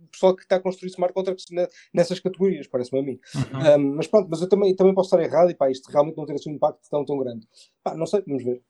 [0.08, 1.46] pessoal que está a construir smart contracts
[1.94, 3.20] nessas categorias, parece-me a mim.
[3.36, 3.76] Uhum.
[3.76, 6.26] Um, mas pronto, mas eu também, também posso estar errado e pá, isto realmente não
[6.26, 7.48] ter assim um impacto tão, tão grande.
[7.84, 8.62] Pá, não sei, vamos ver.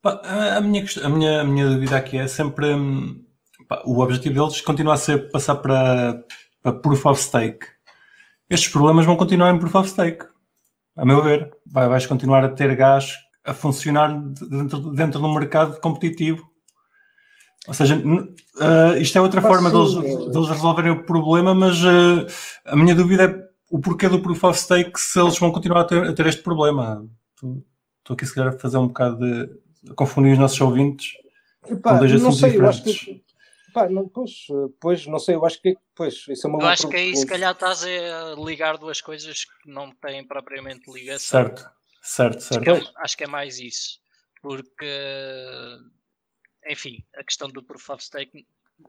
[0.00, 3.24] Pá, a, minha, a, minha, a minha dúvida aqui é sempre hum,
[3.68, 6.24] pá, o objetivo deles continua a ser passar para,
[6.62, 7.66] para Proof of Stake.
[8.48, 10.24] Estes problemas vão continuar em Proof of Stake.
[10.96, 15.34] A meu ver, vai, vais continuar a ter gás a funcionar dentro, dentro de um
[15.34, 16.48] mercado competitivo
[17.66, 22.26] ou seja, uh, isto é outra forma deles, deles, resolverem o problema, mas uh,
[22.64, 25.84] a minha dúvida é o porquê do Proof of Stake se eles vão continuar a
[25.84, 27.06] ter, a ter este problema.
[27.36, 29.90] Estou aqui, se calhar, a fazer um bocado de.
[29.90, 31.12] a confundir os nossos ouvintes
[31.68, 32.86] Epá, com dois assuntos sei, diferentes.
[32.86, 33.24] Eu acho que,
[33.68, 34.46] epá, não, pois,
[34.80, 35.76] pois, não sei, eu acho que.
[35.94, 39.44] Pois, isso é uma eu acho que aí, se calhar, estás a ligar duas coisas
[39.44, 41.42] que não têm propriamente ligação.
[41.42, 41.70] Certo,
[42.02, 42.70] certo, certo.
[42.70, 43.98] Acho que é, acho que é mais isso.
[44.40, 44.86] Porque
[46.66, 48.46] enfim, a questão do Proof of Stake,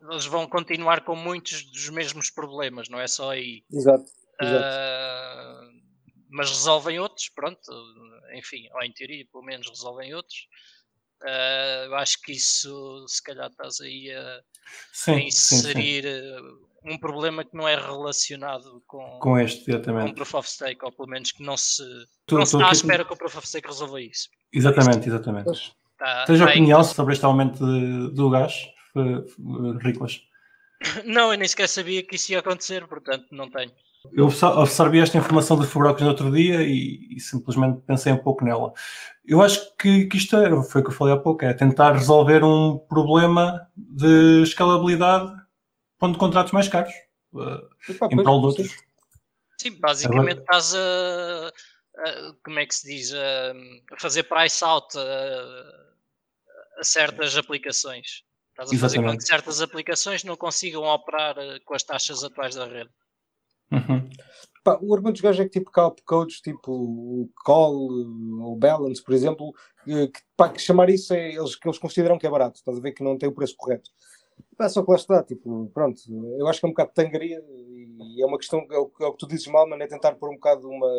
[0.09, 3.63] eles vão continuar com muitos dos mesmos problemas, não é só aí.
[3.71, 4.05] Exato.
[4.41, 4.65] exato.
[4.65, 5.79] Uh,
[6.29, 7.59] mas resolvem outros, pronto,
[8.35, 10.47] enfim, ou em teoria, pelo menos resolvem outros.
[11.21, 14.41] Uh, eu acho que isso, se calhar, estás aí a,
[14.93, 16.65] sim, a inserir sim, sim.
[16.85, 20.05] Ah, um problema que não é relacionado com, com este, diretamente.
[20.05, 21.83] Com o Proof of Stake, ou pelo menos que não se,
[22.25, 24.29] tu, não se está à espera que o Proof of Stake resolva isso.
[24.53, 25.75] Exatamente, exatamente.
[25.99, 28.53] Tá, Tens tá opinião sobre este aumento de, do gás,
[29.81, 30.21] Riclas?
[31.05, 33.71] Não, eu nem sequer sabia que isso ia acontecer, portanto não tenho.
[34.13, 38.45] Eu observei esta informação de Fubrocos no outro dia e, e, simplesmente pensei um pouco
[38.45, 38.71] nela.
[39.25, 41.91] Eu acho que, que isto era, foi o que eu falei há pouco, é tentar
[41.91, 45.33] resolver um problema de escalabilidade
[45.97, 46.93] pondo contratos mais caros
[47.33, 48.71] uh, em prol de outros.
[49.61, 51.51] Sim, basicamente estás a,
[51.97, 53.51] a, como é que se diz, a,
[53.91, 55.88] a fazer price out a,
[56.79, 58.23] a certas aplicações.
[58.51, 59.11] Estás a fazer Exatamente.
[59.11, 62.89] com que certas aplicações não consigam operar eh, com as taxas atuais da rede.
[63.71, 64.09] Uhum.
[64.63, 67.89] Pá, o argumento dos gajos é que tipo calp codes, tipo o call
[68.41, 69.53] ou balance, por exemplo,
[69.85, 72.81] que, pá, que chamar isso é eles, que eles consideram que é barato, estás a
[72.81, 73.89] ver que não tem o preço correto.
[74.57, 76.01] Pá, só que lá está, tipo, pronto,
[76.37, 79.05] eu acho que é um bocado de tangaria e é uma questão, é o, é
[79.05, 80.91] o que tu dizes mal, mas é tentar pôr um bocado uma,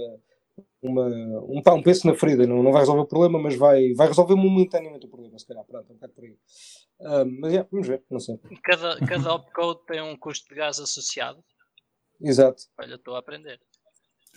[0.82, 3.92] uma, um, pá, um peso na ferida, não, não vai resolver o problema, mas vai,
[3.94, 6.38] vai resolver momentaneamente o problema, se calhar, pronto, é um bocado por aí.
[7.00, 8.38] Uh, mas yeah, vamos ver, não sei.
[8.62, 11.42] Cada, cada opcode tem um custo de gás associado.
[12.20, 12.62] Exato.
[12.78, 13.60] Olha, estou a aprender.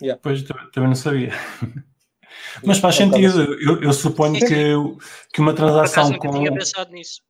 [0.02, 0.20] Yeah.
[0.22, 1.30] Pois também não sabia.
[2.64, 4.74] Mas faz sentido, eu, eu suponho que,
[5.32, 6.44] que uma transação com,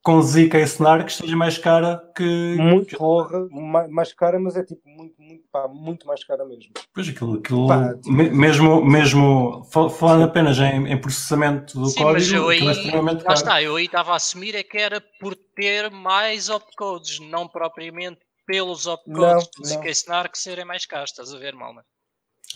[0.03, 2.55] com Zika e Snark esteja mais cara que.
[2.57, 3.47] Muito porra,
[3.89, 6.71] mais cara, mas é tipo muito, muito, pá, muito mais cara mesmo.
[6.93, 9.63] Pois aquilo, aquilo pá, tipo, mesmo, mesmo
[9.97, 13.61] falando apenas em, em processamento do sim, código, mas eu aí, é extremamente lá está,
[13.61, 18.85] eu aí estava a assumir é que era por ter mais opcodes, não propriamente pelos
[18.85, 21.83] opcodes do Zika e Snark serem mais caros, estás a ver, Malma?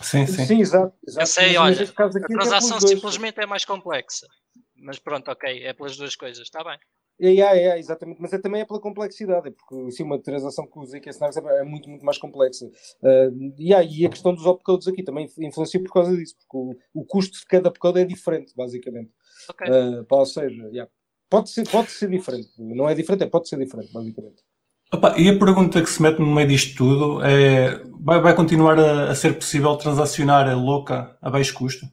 [0.01, 0.45] Sim, sim.
[0.45, 0.93] Sim, exato.
[1.07, 1.23] exato.
[1.23, 4.27] Eu sei, olha, a transação simplesmente é mais complexa.
[4.75, 6.77] Mas pronto, ok, é pelas duas coisas, está bem.
[7.21, 10.65] É, é, é, exatamente, mas é, também é pela complexidade, é porque sim, uma transação
[10.65, 12.65] que o ZK Snipes é muito, muito mais complexa.
[12.65, 16.57] Uh, e, ah, e a questão dos opcodes aqui também influencia por causa disso, porque
[16.57, 19.11] o, o custo de cada opcode é diferente, basicamente.
[19.49, 19.69] Okay.
[19.69, 20.89] Uh, ou seja, yeah,
[21.29, 24.41] pode, ser, pode ser diferente, não é diferente, é, pode ser diferente, basicamente.
[24.91, 28.79] Opa, e a pergunta que se mete no meio disto tudo é: vai, vai continuar
[28.79, 31.85] a, a ser possível transacionar a louca a baixo custo?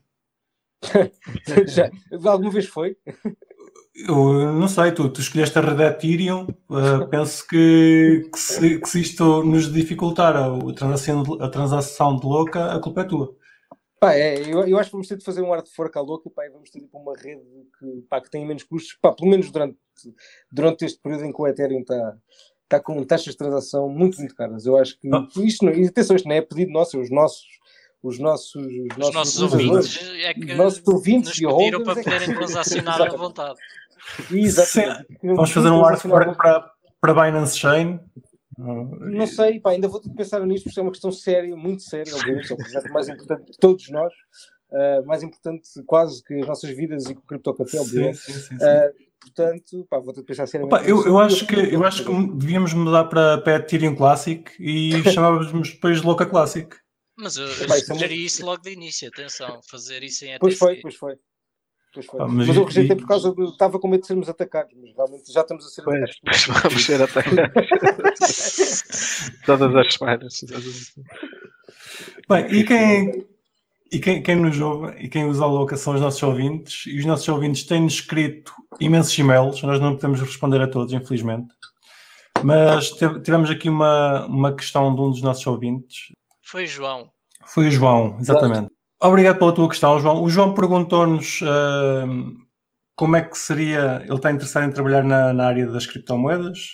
[1.66, 1.90] Já,
[2.24, 2.96] alguma vez foi?
[4.09, 8.88] Eu não sei, tu, tu escolheste a Red Ethereum, uh, penso que, que, se, que,
[8.88, 13.35] se, isto nos dificultar a, a, transação, a transação de louca, a culpa é tua.
[13.98, 16.28] Pá, é, eu, eu acho que vamos ter de fazer um hard fork à louca
[16.28, 17.42] pá, e vamos ter tipo, uma rede
[17.78, 19.78] que, pá, que tenha menos custos, pá, pelo menos durante,
[20.52, 22.16] durante este período em que o Ethereum está
[22.68, 24.66] tá com taxas de transação muito, muito caras.
[24.66, 25.26] Eu acho que ah.
[25.38, 27.57] isto, não, e atenção, isto não é pedido nosso, é os nossos
[28.02, 32.05] os nossos, os nossos, nossos ouvintes, é que os nossos ouvintes nos pediram para é
[32.05, 33.59] poderem transacionar à vontade.
[34.31, 35.18] Exatamente.
[35.22, 37.98] Vamos fazer um artwork para, para Binance Chain.
[38.59, 41.83] Não sei, pá, ainda vou ter que pensar nisto, porque é uma questão séria, muito
[41.83, 44.12] séria, obviamente, é o projeto mais importante de todos nós,
[44.70, 48.18] uh, mais importante quase que as nossas vidas e com o CryptoCafé, obviamente.
[48.18, 50.75] Sim, sim, sim, uh, portanto, pá, vou ter que pensar seriamente.
[50.75, 54.93] Opa, eu, eu, acho que, eu acho que devíamos mudar para, para Ethereum Classic e
[55.12, 56.75] chamávamos depois de Louca Classic.
[57.19, 60.39] Mas eu, eu sugeri isso logo de início, atenção, fazer isso em ETC.
[60.41, 61.17] Pois foi, pois foi.
[62.19, 63.43] Ah, mas, mas eu rejeitei por causa de.
[63.45, 66.62] Estava com medo de sermos atacados, mas realmente já estamos a ser pois, atacados.
[66.62, 68.83] vamos ser atacados.
[69.47, 70.45] Todas as semanas.
[72.29, 73.27] Bem, e quem.
[73.92, 76.99] E quem, quem nos ouve e quem usa a louca são os nossos ouvintes, e
[76.99, 81.55] os nossos ouvintes têm-nos escrito imensos e-mails, nós não podemos responder a todos, infelizmente.
[82.42, 86.12] Mas tivemos aqui uma, uma questão de um dos nossos ouvintes.
[86.42, 87.11] Foi João.
[87.46, 88.70] Foi o João, exatamente.
[89.01, 90.22] Obrigado pela tua questão, João.
[90.22, 92.37] O João perguntou-nos uh,
[92.96, 94.03] como é que seria.
[94.05, 96.70] Ele está interessado em trabalhar na, na área das criptomoedas.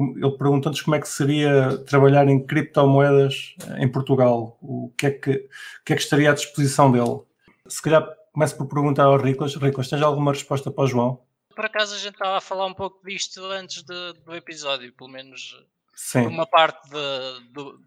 [0.00, 4.58] Ele perguntou-nos como é que seria trabalhar em criptomoedas em Portugal.
[4.60, 7.20] O que, é que, o que é que estaria à disposição dele?
[7.68, 9.54] Se calhar começo por perguntar ao Riclas.
[9.54, 11.24] Riclas, tens alguma resposta para o João?
[11.54, 15.08] Por acaso a gente estava a falar um pouco disto antes de, do episódio, pelo
[15.08, 15.56] menos
[15.94, 16.26] Sim.
[16.26, 17.78] uma parte de, de,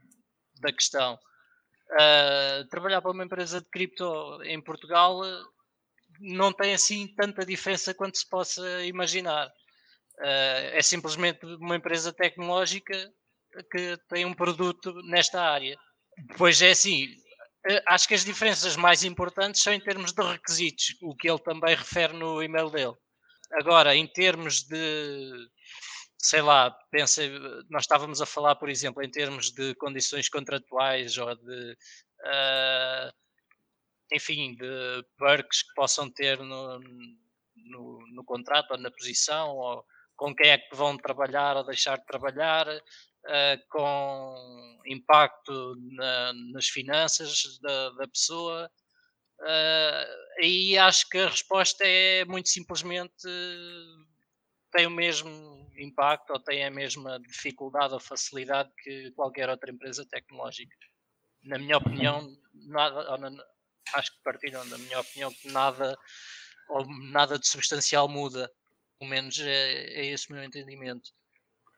[0.61, 1.19] da questão.
[1.91, 5.45] Uh, trabalhar para uma empresa de cripto em Portugal uh,
[6.19, 9.51] não tem assim tanta diferença quanto se possa imaginar.
[10.19, 13.11] Uh, é simplesmente uma empresa tecnológica
[13.71, 15.77] que tem um produto nesta área.
[16.37, 17.07] Pois é assim,
[17.85, 21.75] acho que as diferenças mais importantes são em termos de requisitos, o que ele também
[21.75, 22.95] refere no e-mail dele.
[23.53, 25.47] Agora, em termos de
[26.19, 27.21] sei lá, pensa,
[27.69, 31.71] nós estávamos a falar, por exemplo, em termos de condições contratuais ou de,
[32.21, 33.13] uh,
[34.11, 36.79] enfim, de perks que possam ter no,
[37.55, 39.85] no, no, contrato ou na posição, ou
[40.17, 46.67] com quem é que vão trabalhar ou deixar de trabalhar, uh, com impacto na, nas
[46.67, 48.69] finanças da, da pessoa.
[49.39, 53.23] Uh, e acho que a resposta é muito simplesmente
[54.71, 60.05] tem o mesmo impacto ou têm a mesma dificuldade ou facilidade que qualquer outra empresa
[60.09, 60.75] tecnológica.
[61.43, 63.31] Na minha opinião, nada, na,
[63.95, 65.97] acho que partilham da minha opinião que nada
[66.69, 68.51] ou nada de substancial muda.
[68.99, 71.11] Pelo menos é, é esse o meu entendimento.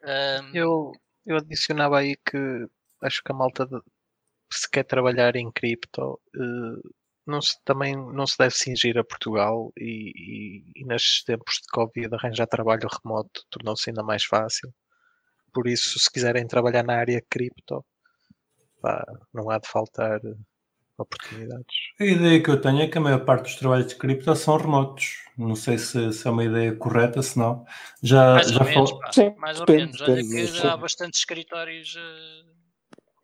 [0.03, 0.91] Um, eu,
[1.25, 2.37] eu adicionava aí que
[3.01, 3.79] acho que a malta de,
[4.51, 6.93] se quer trabalhar em cripto uh,
[7.25, 11.67] não se, também não se deve cingir a Portugal e, e, e nestes tempos de
[11.71, 14.73] Covid arranjar trabalho remoto tornou-se ainda mais fácil.
[15.53, 17.85] Por isso, se quiserem trabalhar na área cripto,
[18.81, 19.03] pá,
[19.33, 20.19] não há de faltar
[20.99, 21.75] oportunidades.
[21.99, 24.57] A ideia que eu tenho é que a maior parte dos trabalhos de cripto são
[24.57, 25.23] remotos.
[25.37, 27.65] Não sei se, se é uma ideia correta, se não.
[28.03, 30.01] Já, mais já ou menos, Sim, mais ou menos.
[30.01, 32.59] Olha que já há bastantes escritórios uh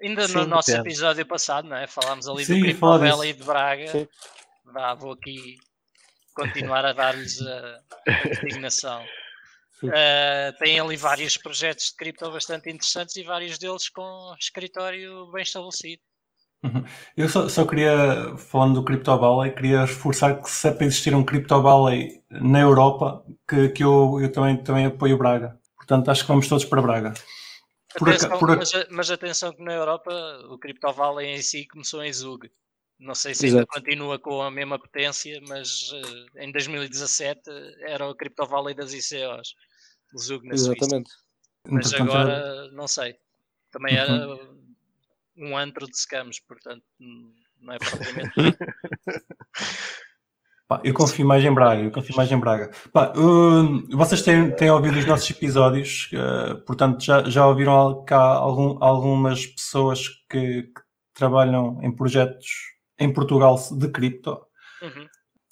[0.01, 0.89] Ainda Sim, no nosso depende.
[0.89, 1.87] episódio passado, não é?
[1.87, 4.09] Falámos ali Sim, do Criptovela e de Braga.
[4.65, 5.57] Vá, vou aqui
[6.33, 9.03] continuar a dar-lhes a, a designação.
[9.83, 15.43] Uh, tem ali vários projetos de cripto bastante interessantes e vários deles com escritório bem
[15.43, 16.01] estabelecido.
[16.65, 16.83] Uhum.
[17.15, 21.13] Eu só, só, queria, falando do Crypto Valley, queria reforçar que se é para existir
[21.13, 25.59] um Crypto Valley na Europa, que, que eu, eu também, também apoio Braga.
[25.75, 27.13] Portanto, acho que vamos todos para Braga.
[27.97, 28.57] Por atenção, por...
[28.57, 30.11] Mas, mas, atenção que na Europa
[30.49, 32.51] o CryptoValley em si começou em Zug.
[32.99, 37.41] Não sei se ainda continua com a mesma potência, mas uh, em 2017
[37.81, 39.55] era o CryptoValley das ICOs.
[40.17, 41.09] Zug na Exatamente.
[41.09, 41.25] Suíça.
[41.67, 43.15] Mas agora não sei.
[43.71, 44.27] Também era.
[44.27, 44.54] Uhum.
[45.37, 46.83] Um antro de scams, portanto
[47.59, 48.57] não é propriamente.
[50.67, 52.71] Pá, eu confio mais em Braga, eu confio mais em Braga.
[52.91, 58.19] Pá, uh, vocês têm, têm ouvido os nossos episódios, uh, portanto já, já ouviram cá
[58.19, 62.47] algum, algumas pessoas que, que, trabalham em projetos
[62.99, 64.41] em Portugal de cripto.
[64.81, 65.07] Uhum.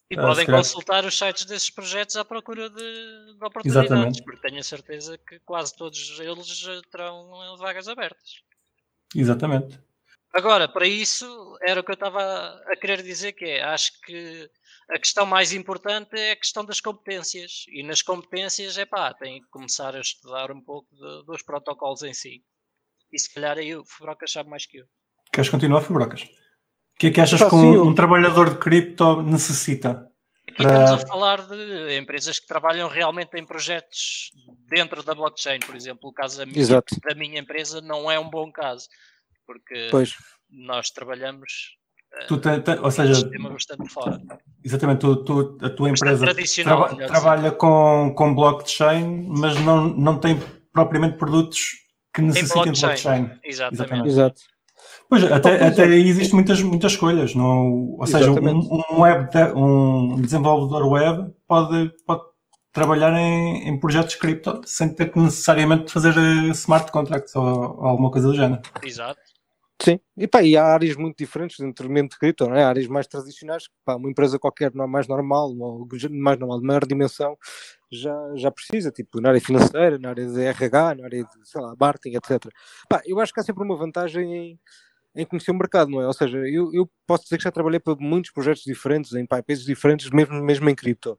[0.10, 4.24] E uh, podem consultar os sites desses projetos à procura de, de oportunidades, Exatamente.
[4.24, 8.42] porque tenho a certeza que quase todos eles terão vagas abertas.
[9.16, 9.80] Exatamente.
[10.34, 12.20] Agora, para isso, era o que eu estava
[12.68, 14.50] a querer dizer, que é, acho que
[14.90, 17.66] a questão mais importante é a questão das competências.
[17.70, 22.02] E nas competências, é pá, tem que começar a estudar um pouco de, dos protocolos
[22.02, 22.44] em si.
[23.12, 24.86] E se calhar aí o Fubrocas sabe mais que eu.
[25.32, 26.24] Queres continuar, Fubrocas?
[26.24, 30.12] O que é que achas que um, um, trabalhador de cripto necessita?
[30.54, 34.32] Aqui estamos a falar de empresas que trabalham realmente em projetos
[34.70, 36.10] dentro da blockchain, por exemplo.
[36.10, 38.88] O caso da minha, da minha empresa não é um bom caso
[39.46, 40.14] porque pois.
[40.50, 41.76] nós trabalhamos
[42.28, 44.22] tu te, te, ou seja, bastante fora.
[44.64, 46.26] Exatamente, tu, tu, a tua empresa
[46.64, 50.40] traba, trabalha com, com blockchain, mas não, não tem
[50.72, 51.60] propriamente produtos
[52.14, 53.32] que necessitem de blockchain.
[53.44, 53.76] Exatamente.
[53.76, 54.08] Exatamente.
[54.08, 54.42] Exato.
[55.14, 57.36] Pois, até, até aí existem muitas, muitas escolhas.
[57.36, 62.24] Não, ou seja, um, um, web, um desenvolvedor web pode, pode
[62.72, 67.86] trabalhar em, em projetos cripto sem ter que necessariamente fazer eh, smart contracts ou, ou
[67.86, 68.64] alguma coisa do género.
[68.82, 69.20] Exato.
[69.80, 72.64] Sim, e, pá, e há áreas muito diferentes dentro do de cripto, não é?
[72.64, 76.66] áreas mais tradicionais, pá, uma empresa qualquer não é mais normal, ou mais normal, de
[76.66, 77.38] maior dimensão,
[77.92, 81.62] já, já precisa, tipo, na área financeira, na área de RH, na área de, sei
[81.62, 82.52] lá, marketing, etc.
[82.90, 84.60] Pá, eu acho que há sempre uma vantagem em,
[85.16, 86.08] em conhecer o mercado, não é?
[86.08, 89.66] Ou seja, eu, eu posso dizer que já trabalhei para muitos projetos diferentes, em países
[89.66, 91.18] diferentes, mesmo, mesmo em cripto.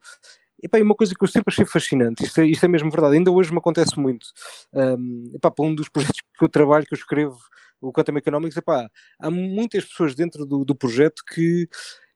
[0.62, 3.16] E pá, uma coisa que eu sempre achei fascinante, isto é, isto é mesmo verdade,
[3.16, 4.26] ainda hoje me acontece muito.
[4.72, 7.38] Um, para um dos projetos que eu trabalho, que eu escrevo,
[7.80, 8.88] o Quantum Economics, epá,
[9.20, 11.68] há muitas pessoas dentro do, do projeto que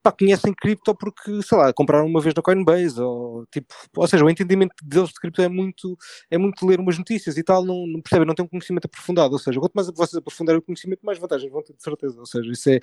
[0.08, 4.24] pá, conhecem cripto porque, sei lá, compraram uma vez na Coinbase, ou tipo, ou seja,
[4.24, 5.96] o entendimento deles de cripto é muito,
[6.30, 9.32] é muito ler umas notícias e tal, não, não percebem, não têm um conhecimento aprofundado,
[9.32, 12.26] ou seja, quanto mais vocês aprofundarem o conhecimento, mais vantagens vão ter de certeza, ou
[12.26, 12.78] seja, isso é,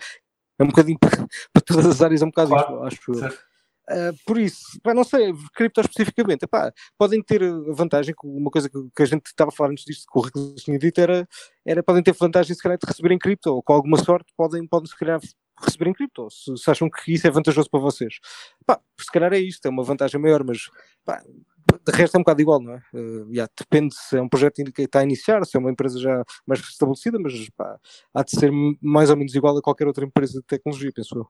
[0.60, 0.98] é um bocadinho
[1.54, 3.56] para todas as áreas, é um bocado claro, isto, acho eu.
[3.88, 8.78] Uh, por isso, pá, não sei, cripto especificamente, epá, podem ter vantagem, uma coisa que,
[8.96, 11.28] que, a gente estava a falar antes disto, que o Rico tinha dito, era,
[11.64, 14.66] era podem ter vantagem se calhar de receber em cripto, ou com alguma sorte podem,
[14.68, 15.20] podem se calhar
[15.62, 18.20] receber em cripto, se, se acham que isso é vantajoso para vocês.
[18.66, 20.70] Pá, se calhar é isto, é uma vantagem maior, mas
[21.06, 21.22] pá,
[21.86, 22.82] de resto é um bocado igual, não é?
[22.94, 26.00] Uh, yeah, depende se é um projeto que está a iniciar, se é uma empresa
[26.00, 27.78] já mais estabelecida, mas pá,
[28.14, 31.28] há de ser mais ou menos igual a qualquer outra empresa de tecnologia, penso eu.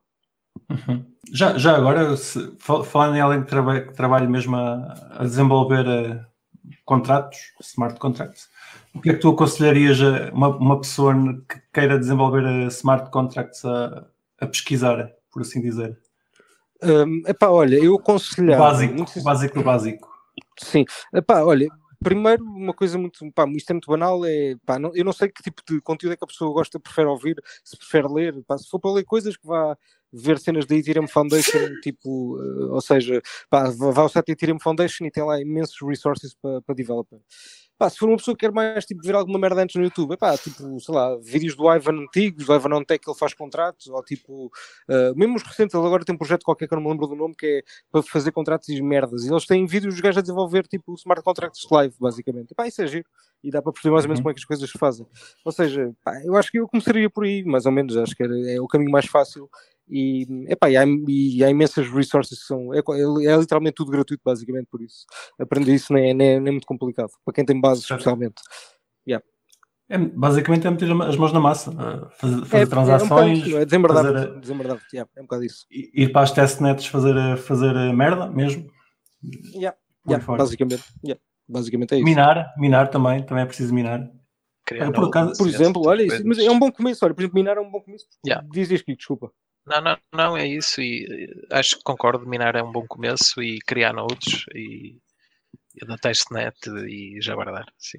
[0.70, 1.04] Uhum.
[1.32, 5.86] Já, já agora, se, falando em alguém que, traba, que trabalha mesmo a, a desenvolver
[5.86, 6.24] uh,
[6.84, 8.48] contratos, smart contracts,
[8.94, 11.14] o que é que tu aconselharias a uma, uma pessoa
[11.48, 14.06] que queira desenvolver uh, smart contracts a,
[14.40, 15.98] a pesquisar, por assim dizer?
[16.82, 18.64] Um, epá, olha, eu aconselhava.
[18.64, 19.22] Básico, muito...
[19.22, 20.16] básico do básico.
[20.58, 21.68] Sim, epá, olha,
[22.02, 25.28] primeiro, uma coisa muito, pá, isto é muito banal, é, pá, não, eu não sei
[25.28, 28.58] que tipo de conteúdo é que a pessoa gosta, prefere ouvir, se prefere ler, pá,
[28.58, 29.76] se for para ler coisas que vá
[30.16, 34.58] ver cenas da Ethereum Foundation, tipo, uh, ou seja, pá, vai ao site da Ethereum
[34.58, 37.18] Foundation e tem lá imensos resources para, para developer.
[37.78, 40.16] Pá, se for uma pessoa que quer mais tipo, ver alguma merda antes no YouTube,
[40.16, 43.34] pá, tipo, sei lá, vídeos do Ivan antigos, do Ivan on Tech que ele faz
[43.34, 46.76] contratos, ou tipo, uh, mesmo os recentes, ele agora tem um projeto qualquer que eu
[46.76, 49.66] não me lembro do nome, que é para fazer contratos e merdas, e eles têm
[49.66, 52.54] vídeos dos gajos a desenvolver tipo smart contracts live, basicamente.
[52.54, 53.06] Pá, isso é giro,
[53.44, 54.22] e dá para perceber mais ou menos uhum.
[54.22, 55.06] como é que as coisas se fazem.
[55.44, 58.22] Ou seja, pá, eu acho que eu começaria por aí, mais ou menos, acho que
[58.22, 59.50] era, é o caminho mais fácil
[59.88, 62.74] e, epá, e, há, e há imensas resources que são.
[62.74, 65.06] É, é, é, literalmente tudo gratuito, basicamente, por isso.
[65.38, 67.10] Aprender isso nem é, nem é, nem é muito complicado.
[67.24, 68.42] Para quem tem bases, especialmente.
[69.06, 69.24] Yeah.
[69.88, 71.70] É, basicamente é meter as mãos na massa,
[72.16, 73.52] fazer, fazer é, transações.
[73.52, 75.64] É, um desembardar, fazer, desembardar yeah, é um bocado isso.
[75.70, 78.66] Ir para as testnets fazer, fazer merda mesmo.
[79.54, 79.76] Yeah,
[80.08, 82.04] yeah, basicamente, yeah, basicamente é isso.
[82.04, 84.10] Minar, minar também, também é preciso minar.
[84.92, 87.04] por, acaso, por exemplo, olha, isso, mas é um bom começo.
[87.04, 88.06] Olha, por exemplo, minar é um bom começo.
[88.26, 88.44] Yeah.
[88.52, 89.30] Diz isto, desculpa.
[89.66, 90.80] Não, não, não, é isso.
[90.80, 92.26] E eh, acho que concordo.
[92.26, 94.98] Minar é um bom começo e criar nodes e,
[95.74, 96.56] e da testnet
[96.88, 97.66] e já guardar.
[97.76, 97.98] Sim.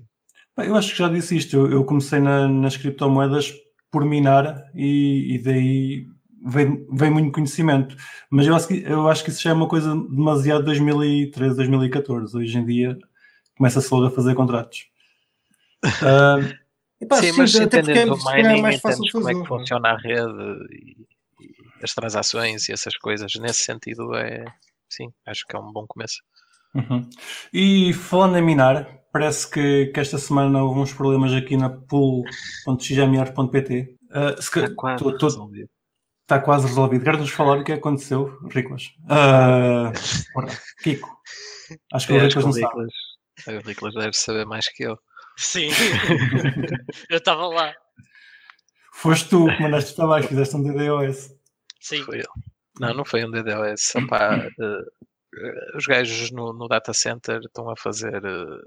[0.57, 1.55] Eu acho que já disse isto.
[1.55, 3.53] Eu, eu comecei na, nas criptomoedas
[3.91, 6.07] por minar e, e daí
[6.45, 7.97] vem, vem muito conhecimento.
[8.29, 12.37] Mas eu acho, que, eu acho que isso já é uma coisa demasiado 2013, 2014.
[12.37, 12.97] Hoje em dia
[13.57, 14.87] começa-se logo a fazer contratos.
[15.83, 16.67] Uh,
[16.99, 19.97] Epá, sim, sim, mas entendendo o mining, é mais fácil como é que funciona a
[19.97, 21.16] rede e
[21.81, 23.33] as transações e essas coisas.
[23.35, 24.45] Nesse sentido, é
[24.89, 26.17] sim, acho que é um bom começo.
[26.73, 27.09] Uhum.
[27.53, 32.37] E falando em minar, parece que, que, esta semana houve uns problemas aqui na pool.xmr.pt.
[34.09, 35.69] Uh, se está quase tô, tô, resolvido.
[36.23, 37.03] Está quase resolvido.
[37.03, 38.91] Queres-nos falar o que aconteceu, Riclas?
[39.07, 39.91] Uh,
[40.83, 41.09] Kiko.
[41.93, 42.87] Acho que o Riclas não sabe.
[43.47, 44.97] O Riclas deve saber mais que eu.
[45.37, 45.69] Sim,
[47.09, 47.73] eu estava lá.
[48.93, 51.36] Foste tu que mandaste os trabalhos, fizeste um DDoS.
[51.79, 52.03] Sim.
[52.03, 52.31] Foi eu.
[52.79, 53.95] Não, não foi um DDoS.
[53.95, 58.61] Opa, uh, os gajos no, no, data center estão a fazer uh,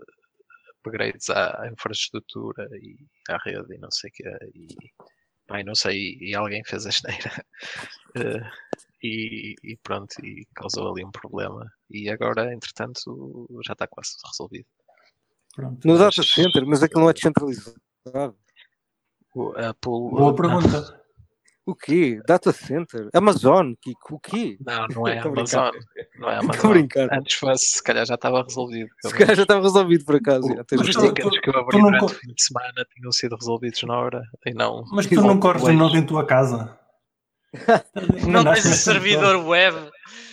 [0.79, 2.97] upgrades à, infraestrutura e
[3.29, 4.39] à rede e não sei o quê.
[4.55, 4.67] E,
[5.47, 7.45] pai, não sei, e alguém fez a esteira.
[8.17, 8.45] Uh,
[9.03, 11.71] e, e, pronto, e causou ali um problema.
[11.89, 14.67] E agora, entretanto, já está quase resolvido.
[15.55, 17.81] Pronto, no data center, mas aquilo não é descentralizado.
[19.35, 20.11] O Apple.
[20.11, 20.97] Boa pergunta.
[21.71, 22.21] O quê?
[22.27, 23.09] Data center?
[23.15, 23.75] Amazon?
[24.11, 24.59] O quê?
[24.67, 25.71] Não, não é Amazon.
[26.19, 26.71] Não é Amazon.
[26.73, 27.09] brincar.
[27.13, 28.91] Antes fosse, se calhar já estava resolvido.
[29.03, 30.49] Se calhar já estava resolvido por acaso.
[30.49, 34.23] Os tickets que eu abri durante o fim de semana tinham sido resolvidos na hora
[34.45, 34.85] e não.
[34.91, 36.77] Mas tu não corres de novo em tua casa.
[38.23, 39.77] Não, não tens um servidor web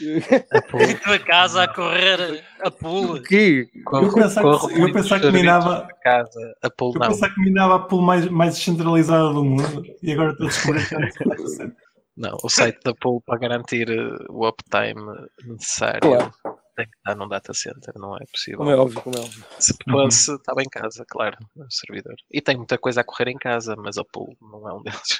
[0.01, 3.15] em tua casa a correr a pulo.
[3.15, 3.67] O quê?
[3.91, 7.79] Eu pensava que, eu pensava que minava casa, a pulo eu pensava que minava a
[7.79, 11.71] pulo mais, mais descentralizada do mundo e agora estou a descobrir que é
[12.15, 16.31] Não, o site da pool para garantir eh, o uptime necessário claro.
[16.75, 18.59] tem que estar num data center, não é possível.
[18.59, 19.43] Como é óbvio, como é óbvio.
[19.59, 20.37] Se fosse, uhum.
[20.37, 22.15] estava em casa, claro, no servidor.
[22.31, 25.19] E tem muita coisa a correr em casa, mas a pool não é um deles.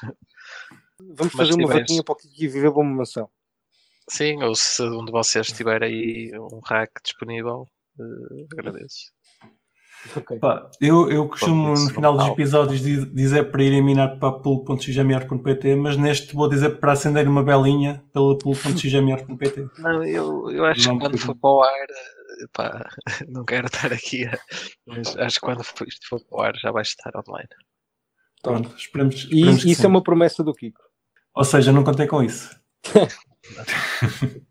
[1.01, 3.29] Vamos fazer uma vaquinha para o que viver uma mansão.
[4.10, 7.67] Sim, ou se um de vocês tiver aí um hack disponível,
[7.99, 9.12] uh, agradeço.
[10.15, 10.39] Okay.
[10.39, 15.97] Pá, eu, eu costumo no final dos episódios dizer para irem minar para pool.xmr.pt, mas
[15.97, 19.67] neste vou dizer para acender uma belinha pela pool.xmr.pt.
[19.79, 21.88] Não, eu, eu acho que quando for para o ar,
[22.53, 22.89] pá,
[23.27, 24.29] não quero estar aqui,
[24.86, 27.49] mas acho que quando isto for para o ar já vai estar online.
[28.41, 29.15] Pronto, esperemos.
[29.15, 29.86] esperemos e isso é sim.
[29.86, 30.87] é uma promessa do Kiko.
[31.38, 32.50] Ou seja, não contei com isso.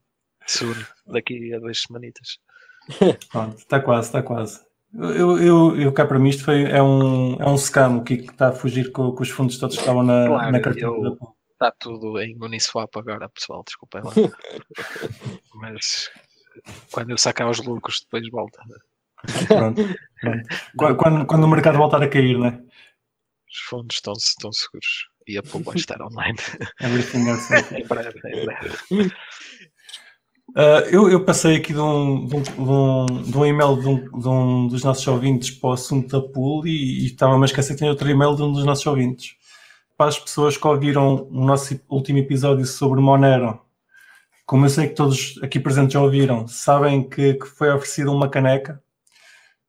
[0.46, 0.76] Soon,
[1.08, 2.38] daqui a duas semanitas.
[3.32, 4.64] Pronto, está quase, está quase.
[4.94, 8.14] Eu, eu, eu cá para mim isto foi, é, um, é um scam o que
[8.14, 10.88] está a fugir com, com os fundos todos que estavam na, claro, na carteira.
[10.88, 11.18] Eu,
[11.50, 14.12] está tudo em Uniswap agora, pessoal, desculpem lá.
[15.56, 16.08] Mas
[16.92, 18.62] quando eu sacar os lucros, depois volta.
[19.48, 19.82] Pronto,
[20.20, 20.96] pronto.
[20.96, 22.62] Quando, quando o mercado voltar a cair, né?
[23.50, 26.38] Os fundos estão, estão seguros e a pool vai estar online.
[26.80, 27.52] Everything else.
[27.74, 29.12] em breve, em breve.
[30.50, 34.28] Uh, eu, eu, passei aqui de um, de um, de um e-mail de um, de
[34.28, 37.78] um, dos nossos ouvintes para o assunto da pool e, e estava-me a esquecer que
[37.78, 39.34] tinha outro e-mail de um dos nossos ouvintes.
[39.98, 43.60] Para as pessoas que ouviram o nosso último episódio sobre Monero,
[44.46, 48.28] como eu sei que todos aqui presentes já ouviram, sabem que, que foi oferecida uma
[48.28, 48.80] caneca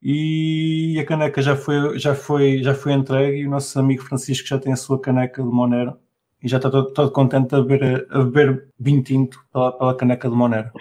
[0.02, 4.48] e a caneca já foi, já foi, já foi entregue e o nosso amigo Francisco
[4.48, 5.98] já tem a sua caneca de Monero
[6.42, 10.30] e já está todo, todo contente a beber, a beber vinho tinto pela, pela caneca
[10.30, 10.72] de Monero.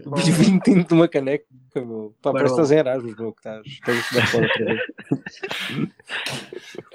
[0.16, 2.14] vinho tinto de uma caneca, meu.
[2.22, 4.48] Pá, parece que estás em Erasmus, meu, que estás, estás fora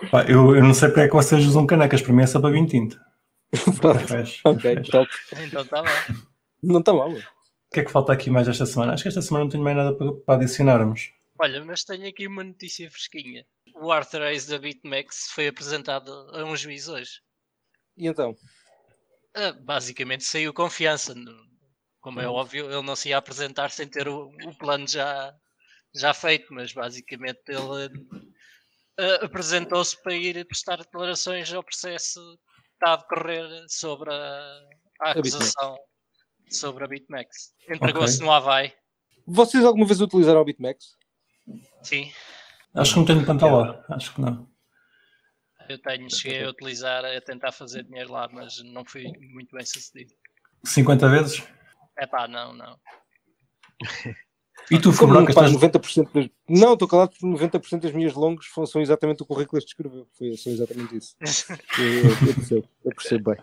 [0.10, 2.39] Pá, eu, eu não sei para é que vocês usam canecas, para mim é só
[2.39, 2.99] para vinho tinto.
[4.43, 5.10] ok, top.
[5.45, 6.17] Então está bem.
[6.63, 7.12] Não está mal.
[7.12, 8.93] O que é que falta aqui mais esta semana?
[8.93, 11.12] Acho que esta semana não tenho mais nada para, para adicionarmos.
[11.41, 13.45] Olha, mas tenho aqui uma notícia fresquinha.
[13.75, 17.21] O Arthur Ace da BitMEX foi apresentado a um juiz hoje.
[17.95, 18.32] E então?
[19.38, 21.15] Uh, basicamente saiu confiança.
[22.02, 22.34] Como é hum.
[22.34, 25.34] óbvio, ele não se ia apresentar sem ter o, o plano já,
[25.95, 32.93] já feito, mas basicamente ele uh, apresentou-se para ir prestar declarações ao processo que está
[32.93, 34.60] a decorrer sobre a,
[35.02, 37.54] a acusação a sobre a BitMEX.
[37.69, 38.25] Entregou-se okay.
[38.25, 38.73] no Havaí.
[39.25, 40.98] Vocês alguma vez utilizaram a BitMEX?
[41.81, 42.11] Sim.
[42.75, 44.49] Acho que não tenho pantalão, acho que não.
[45.67, 49.65] Eu tenho, cheguei a utilizar, a tentar fazer dinheiro lá, mas não fui muito bem
[49.65, 50.13] sucedido.
[50.63, 51.43] 50 vezes?
[51.97, 52.79] É pá, não, não.
[54.71, 55.51] E tu, Fubrocas, estás...
[55.51, 56.29] 90% das...
[56.47, 60.08] Não, estou calado porque 90% das minhas longos são exatamente o currículo que descreveu.
[60.17, 61.15] Foi, são exatamente isso.
[61.79, 63.39] eu, eu, percebo, eu percebo bem.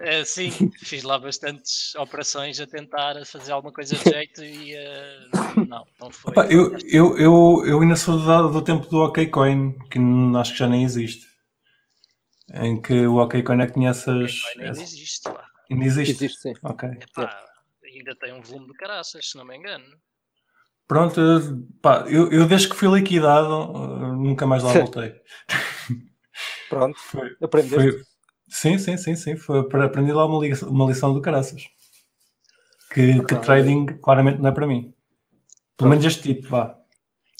[0.00, 5.66] É, sim, fiz lá bastantes operações a tentar fazer alguma coisa de jeito e uh,
[5.68, 6.32] não, não foi.
[6.32, 9.98] Opa, eu, eu, eu, eu ainda sou do, do tempo do OKCoin, que
[10.38, 11.26] acho que já nem existe.
[12.54, 14.40] Em que o OKCoin é que tinha essas.
[14.56, 15.46] Ainda existe lá.
[15.70, 16.12] Ainda existe?
[16.12, 16.54] Existe, sim.
[16.62, 16.88] Ok.
[16.88, 17.44] Epá,
[17.84, 19.84] ainda tem um volume de caraças, se não me engano.
[20.86, 21.20] Pronto,
[21.80, 25.14] pá, eu, eu desde que fui liquidado uh, nunca mais lá voltei.
[26.68, 27.92] Pronto, foi, aprendeste?
[27.92, 28.02] Foi,
[28.48, 29.36] sim, sim, sim, sim.
[29.36, 31.66] Foi para aprender lá uma, lição, uma lição do caraças.
[32.92, 34.92] Que, que trading claramente não é para mim.
[35.76, 36.78] Pelo menos este tipo, vá.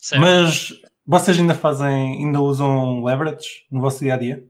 [0.00, 0.20] Certo.
[0.20, 0.72] Mas
[1.06, 4.46] vocês ainda fazem, ainda usam leverage no vosso dia a dia?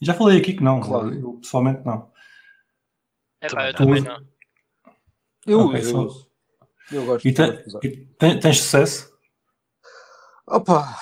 [0.00, 1.12] Já falei aqui que não, claro.
[1.14, 2.10] eu pessoalmente não.
[3.40, 4.22] É pá, eu também não.
[5.46, 6.25] Eu okay, uso.
[6.90, 7.26] Eu, gosto.
[7.26, 9.12] E, ten, e tens sucesso?
[10.46, 10.96] Opa,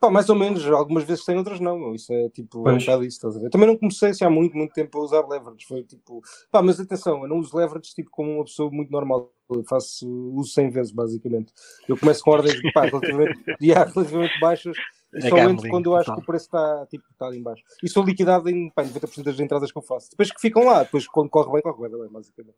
[0.00, 0.64] pá, mais ou menos.
[0.66, 1.94] Algumas vezes tem, outras não.
[1.94, 2.74] Isso é tipo, pois.
[2.74, 3.50] é um bocado isso, estás a ver?
[3.50, 5.66] Também não comecei assim, há muito, muito tempo a usar leverage.
[5.66, 9.32] Foi tipo, pá, mas atenção, eu não uso leverage tipo como uma pessoa muito normal.
[9.50, 11.52] Eu faço uso 100 vezes, basicamente.
[11.86, 14.76] Eu começo com ordens pá, relativamente, relativamente baixas
[15.16, 17.62] é só entro quando eu acho que o preço está, tipo, está ali embaixo.
[17.82, 20.10] E sou liquidado em pá, 90% das entradas que eu faço.
[20.10, 22.56] Depois que ficam lá, depois quando corre bem, corre bem, basicamente.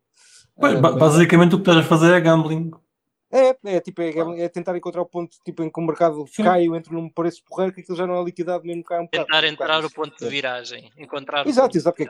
[0.59, 2.71] Pois, ah, basicamente o que estás a fazer é gambling.
[3.31, 4.09] É, é, tipo, é,
[4.41, 6.43] é, tentar encontrar o ponto tipo, em que o mercado Sim.
[6.43, 9.05] cai ou entra num preço porreiro que aquilo já não é liquidado mesmo cai um
[9.05, 9.25] bocado.
[9.25, 12.03] Tentar entrar o ponto de viragem, encontrar Exato, exato.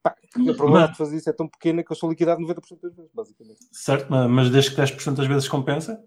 [0.00, 2.94] Pá, a probabilidade de fazer isso é tão pequena que eu sou liquidado 90% das
[2.94, 3.58] vezes, basicamente.
[3.72, 6.02] Certo, mas desde que 10% das vezes compensa?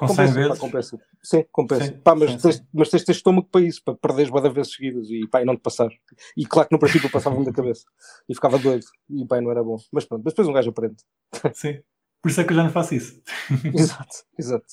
[0.00, 0.58] Com compensa, 100 vezes?
[0.58, 0.98] Pá, compensa.
[1.22, 1.84] Sim, compensa.
[1.84, 2.66] Sim, pá, mas, sim, tens, sim.
[2.72, 5.44] mas tens de ter estômago para isso, para perderes várias vezes seguidas e, pá, e
[5.44, 5.90] não te passar.
[6.34, 7.84] E claro que no princípio passava-me da cabeça
[8.26, 9.76] e ficava doido e pá, não era bom.
[9.92, 11.04] Mas pronto, mas depois um gajo aprende.
[11.52, 11.82] Sim.
[12.22, 13.22] Por isso é que eu já não faço isso.
[13.76, 14.66] exato, exato,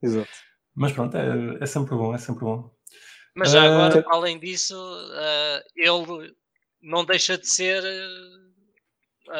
[0.00, 0.30] exato.
[0.76, 2.70] Mas pronto, é, é sempre bom, é sempre bom.
[3.34, 6.36] Mas já agora, uh, além disso, uh, ele
[6.80, 9.32] não deixa de ser uh,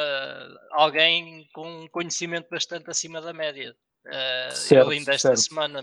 [0.71, 3.73] alguém com um conhecimento bastante acima da média.
[4.51, 5.41] Certo, ele ainda esta certo.
[5.41, 5.79] semana,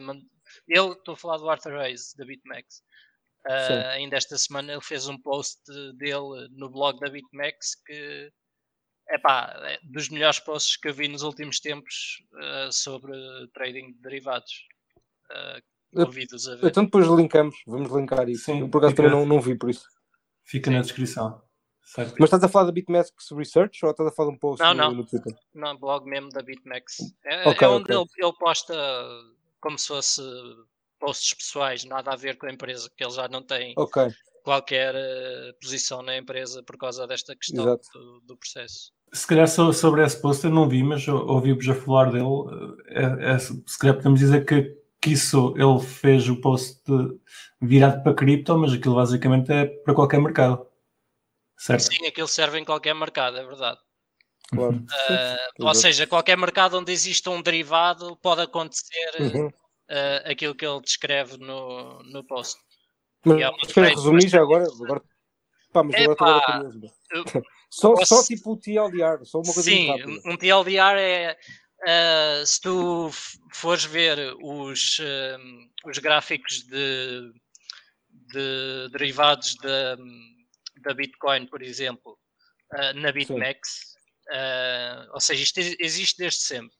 [0.69, 2.83] ele, estou a falar do Arthur Hayes, da BitMEX.
[3.93, 5.61] ainda esta semana ele fez um post
[5.97, 8.33] dele no blog da BitMEX que
[9.09, 13.13] Epá, é dos melhores posts que eu vi nos últimos tempos uh, sobre
[13.55, 14.53] trading de derivados.
[15.31, 16.67] Uh, convido-os a ver.
[16.67, 18.47] Então depois linkamos, vamos linkar isso.
[18.47, 19.87] Sim, eu por acaso também não, não vi por isso.
[20.45, 20.77] Fica Sim.
[20.77, 21.41] na descrição.
[21.87, 22.17] Certo.
[22.19, 24.75] Mas estás a falar da BitMEX Research ou estás a falar de um post não,
[24.75, 24.93] não.
[24.93, 25.33] no Twitter?
[25.55, 26.97] Não, blog mesmo da BitMEX.
[27.25, 27.97] É, okay, é onde okay.
[27.97, 28.75] Ele, ele posta
[29.61, 30.21] como se fosse
[30.99, 34.09] posts pessoais, nada a ver com a empresa, que ele já não tem okay.
[34.43, 38.93] qualquer uh, posição na empresa por causa desta questão do, do, processo.
[39.13, 42.83] Se calhar sobre esse post eu não vi, mas ouvi-vos a falar dele.
[42.89, 46.83] É, é, se calhar podemos dizer que, que isso ele fez o post
[47.61, 50.67] virado para cripto, mas aquilo basicamente é para qualquer mercado.
[51.57, 51.83] Certo?
[51.83, 53.79] Sim, aquilo serve em qualquer mercado, é verdade.
[54.51, 54.77] Claro.
[54.77, 59.49] Uh, ou seja, qualquer mercado onde exista um derivado pode acontecer uhum.
[59.49, 62.61] uh, aquilo que ele descreve no, no post.
[63.25, 64.65] Mas, é queres resumir já agora?
[64.65, 65.03] agora...
[65.73, 66.81] Pá, mas agora estou curioso.
[67.11, 67.25] Eu,
[67.71, 68.15] só, posso...
[68.15, 69.91] só tipo o TLDR, só uma coisa Sim,
[70.25, 71.37] um TLDR é
[71.83, 73.11] uh, se tu
[73.53, 77.33] fores ver os, uh, os gráficos de,
[78.33, 79.97] de derivados da,
[80.87, 82.19] da Bitcoin, por exemplo,
[82.73, 83.97] uh, na BitMEX,
[85.13, 86.77] ou seja, isto existe desde sempre.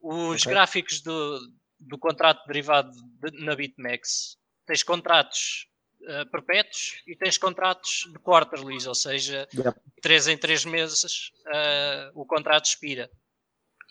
[0.00, 0.52] Os okay.
[0.52, 1.40] gráficos do,
[1.78, 4.36] do contrato derivado de, na BitMEX,
[4.66, 5.66] tens contratos
[6.02, 9.78] uh, perpétuos e tens contratos de quarterlies, ou seja, yeah.
[10.02, 13.10] 3 em 3 meses uh, o contrato expira.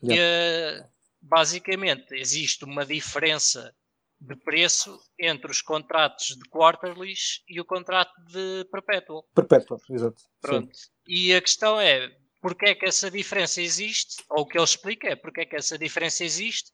[0.01, 0.79] Yeah.
[0.79, 0.89] E, uh,
[1.21, 3.75] basicamente, existe uma diferença
[4.19, 9.23] de preço entre os contratos de quarterlies e o contrato de perpetual.
[9.33, 10.21] Perpetual, exato.
[10.41, 10.75] Pronto.
[10.75, 10.89] Sim.
[11.07, 12.11] E a questão é,
[12.41, 14.23] porque é que essa diferença existe?
[14.29, 16.71] Ou o que ele explica é porque é que essa diferença existe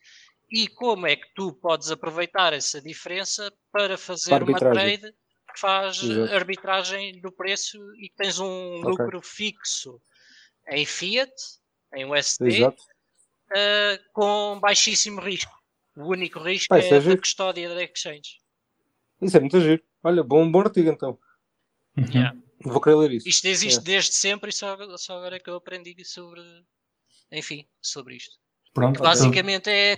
[0.50, 5.12] e como é que tu podes aproveitar essa diferença para fazer para uma trade
[5.54, 6.34] que faz Exato.
[6.34, 8.90] arbitragem do preço e que tens um okay.
[8.90, 10.02] lucro fixo
[10.70, 11.32] em Fiat,
[11.94, 12.74] em USD, uh,
[14.14, 15.54] com baixíssimo risco.
[15.96, 18.40] O único risco Pai, é, é a custódia da exchange.
[19.22, 19.82] Isso é muito giro.
[20.04, 21.18] Olha, bom, bom artigo então.
[21.98, 22.06] Uhum.
[22.14, 22.38] Yeah.
[22.64, 23.30] Vou querer ler isso.
[23.30, 23.86] Isto existe yeah.
[23.86, 26.42] desde sempre e só, só agora é que eu aprendi sobre,
[27.32, 28.38] enfim, sobre isto.
[28.74, 29.98] Pronto, basicamente é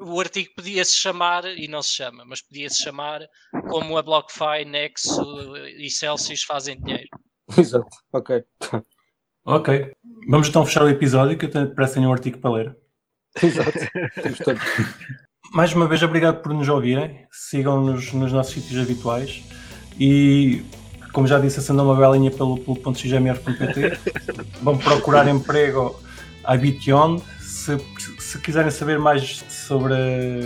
[0.00, 3.26] o artigo podia-se chamar, e não se chama, mas podia-se chamar
[3.68, 7.08] como a BlockFi, Nexo e Celsius fazem dinheiro.
[7.58, 8.44] Exato, ok.
[9.44, 9.92] Ok.
[10.28, 12.76] Vamos então fechar o episódio que eu parece que tenho um artigo para ler.
[13.42, 13.72] Exato.
[15.52, 17.26] Mais uma vez, obrigado por nos ouvirem.
[17.30, 19.42] Sigam-nos nos nossos sítios habituais
[19.98, 20.62] e,
[21.12, 23.98] como já disse, acendam uma belinha pelo, pelo ponto .xmr.pt.
[24.62, 25.98] Vão procurar emprego
[26.44, 27.20] a Bition
[27.68, 27.76] se,
[28.18, 29.94] se quiserem saber mais sobre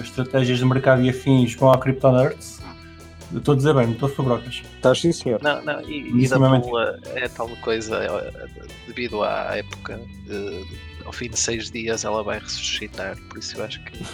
[0.01, 2.61] estratégias de mercado e afins, vão à CryptoNerds.
[3.35, 4.63] Estou a dizer bem, não estou a fabrocas.
[4.77, 5.41] Estás sim, senhor.
[5.43, 6.37] Não, não, e, e da
[7.15, 8.51] é tal coisa, é,
[8.87, 10.65] devido à época, de,
[11.05, 13.99] ao fim de seis dias ela vai ressuscitar, por isso eu acho que.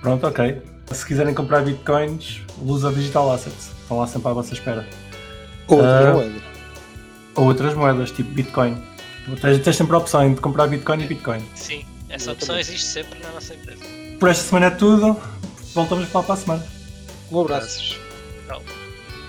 [0.00, 0.62] Pronto, ok.
[0.92, 3.72] Se quiserem comprar bitcoins, usa Digital Assets.
[3.82, 4.86] Estão lá sempre à vossa espera.
[5.68, 6.42] Ou outras uh, moedas.
[7.34, 8.76] Ou outras moedas, tipo Bitcoin.
[9.40, 11.42] Tens, tens sempre a opção de comprar Bitcoin e Bitcoin.
[11.54, 13.82] Sim, essa opção existe sempre na nossa empresa.
[14.18, 15.20] Por esta semana é tudo.
[15.74, 16.66] Voltamos a falar para a semana.
[17.30, 17.98] Um abraço.
[18.46, 18.62] Tchau.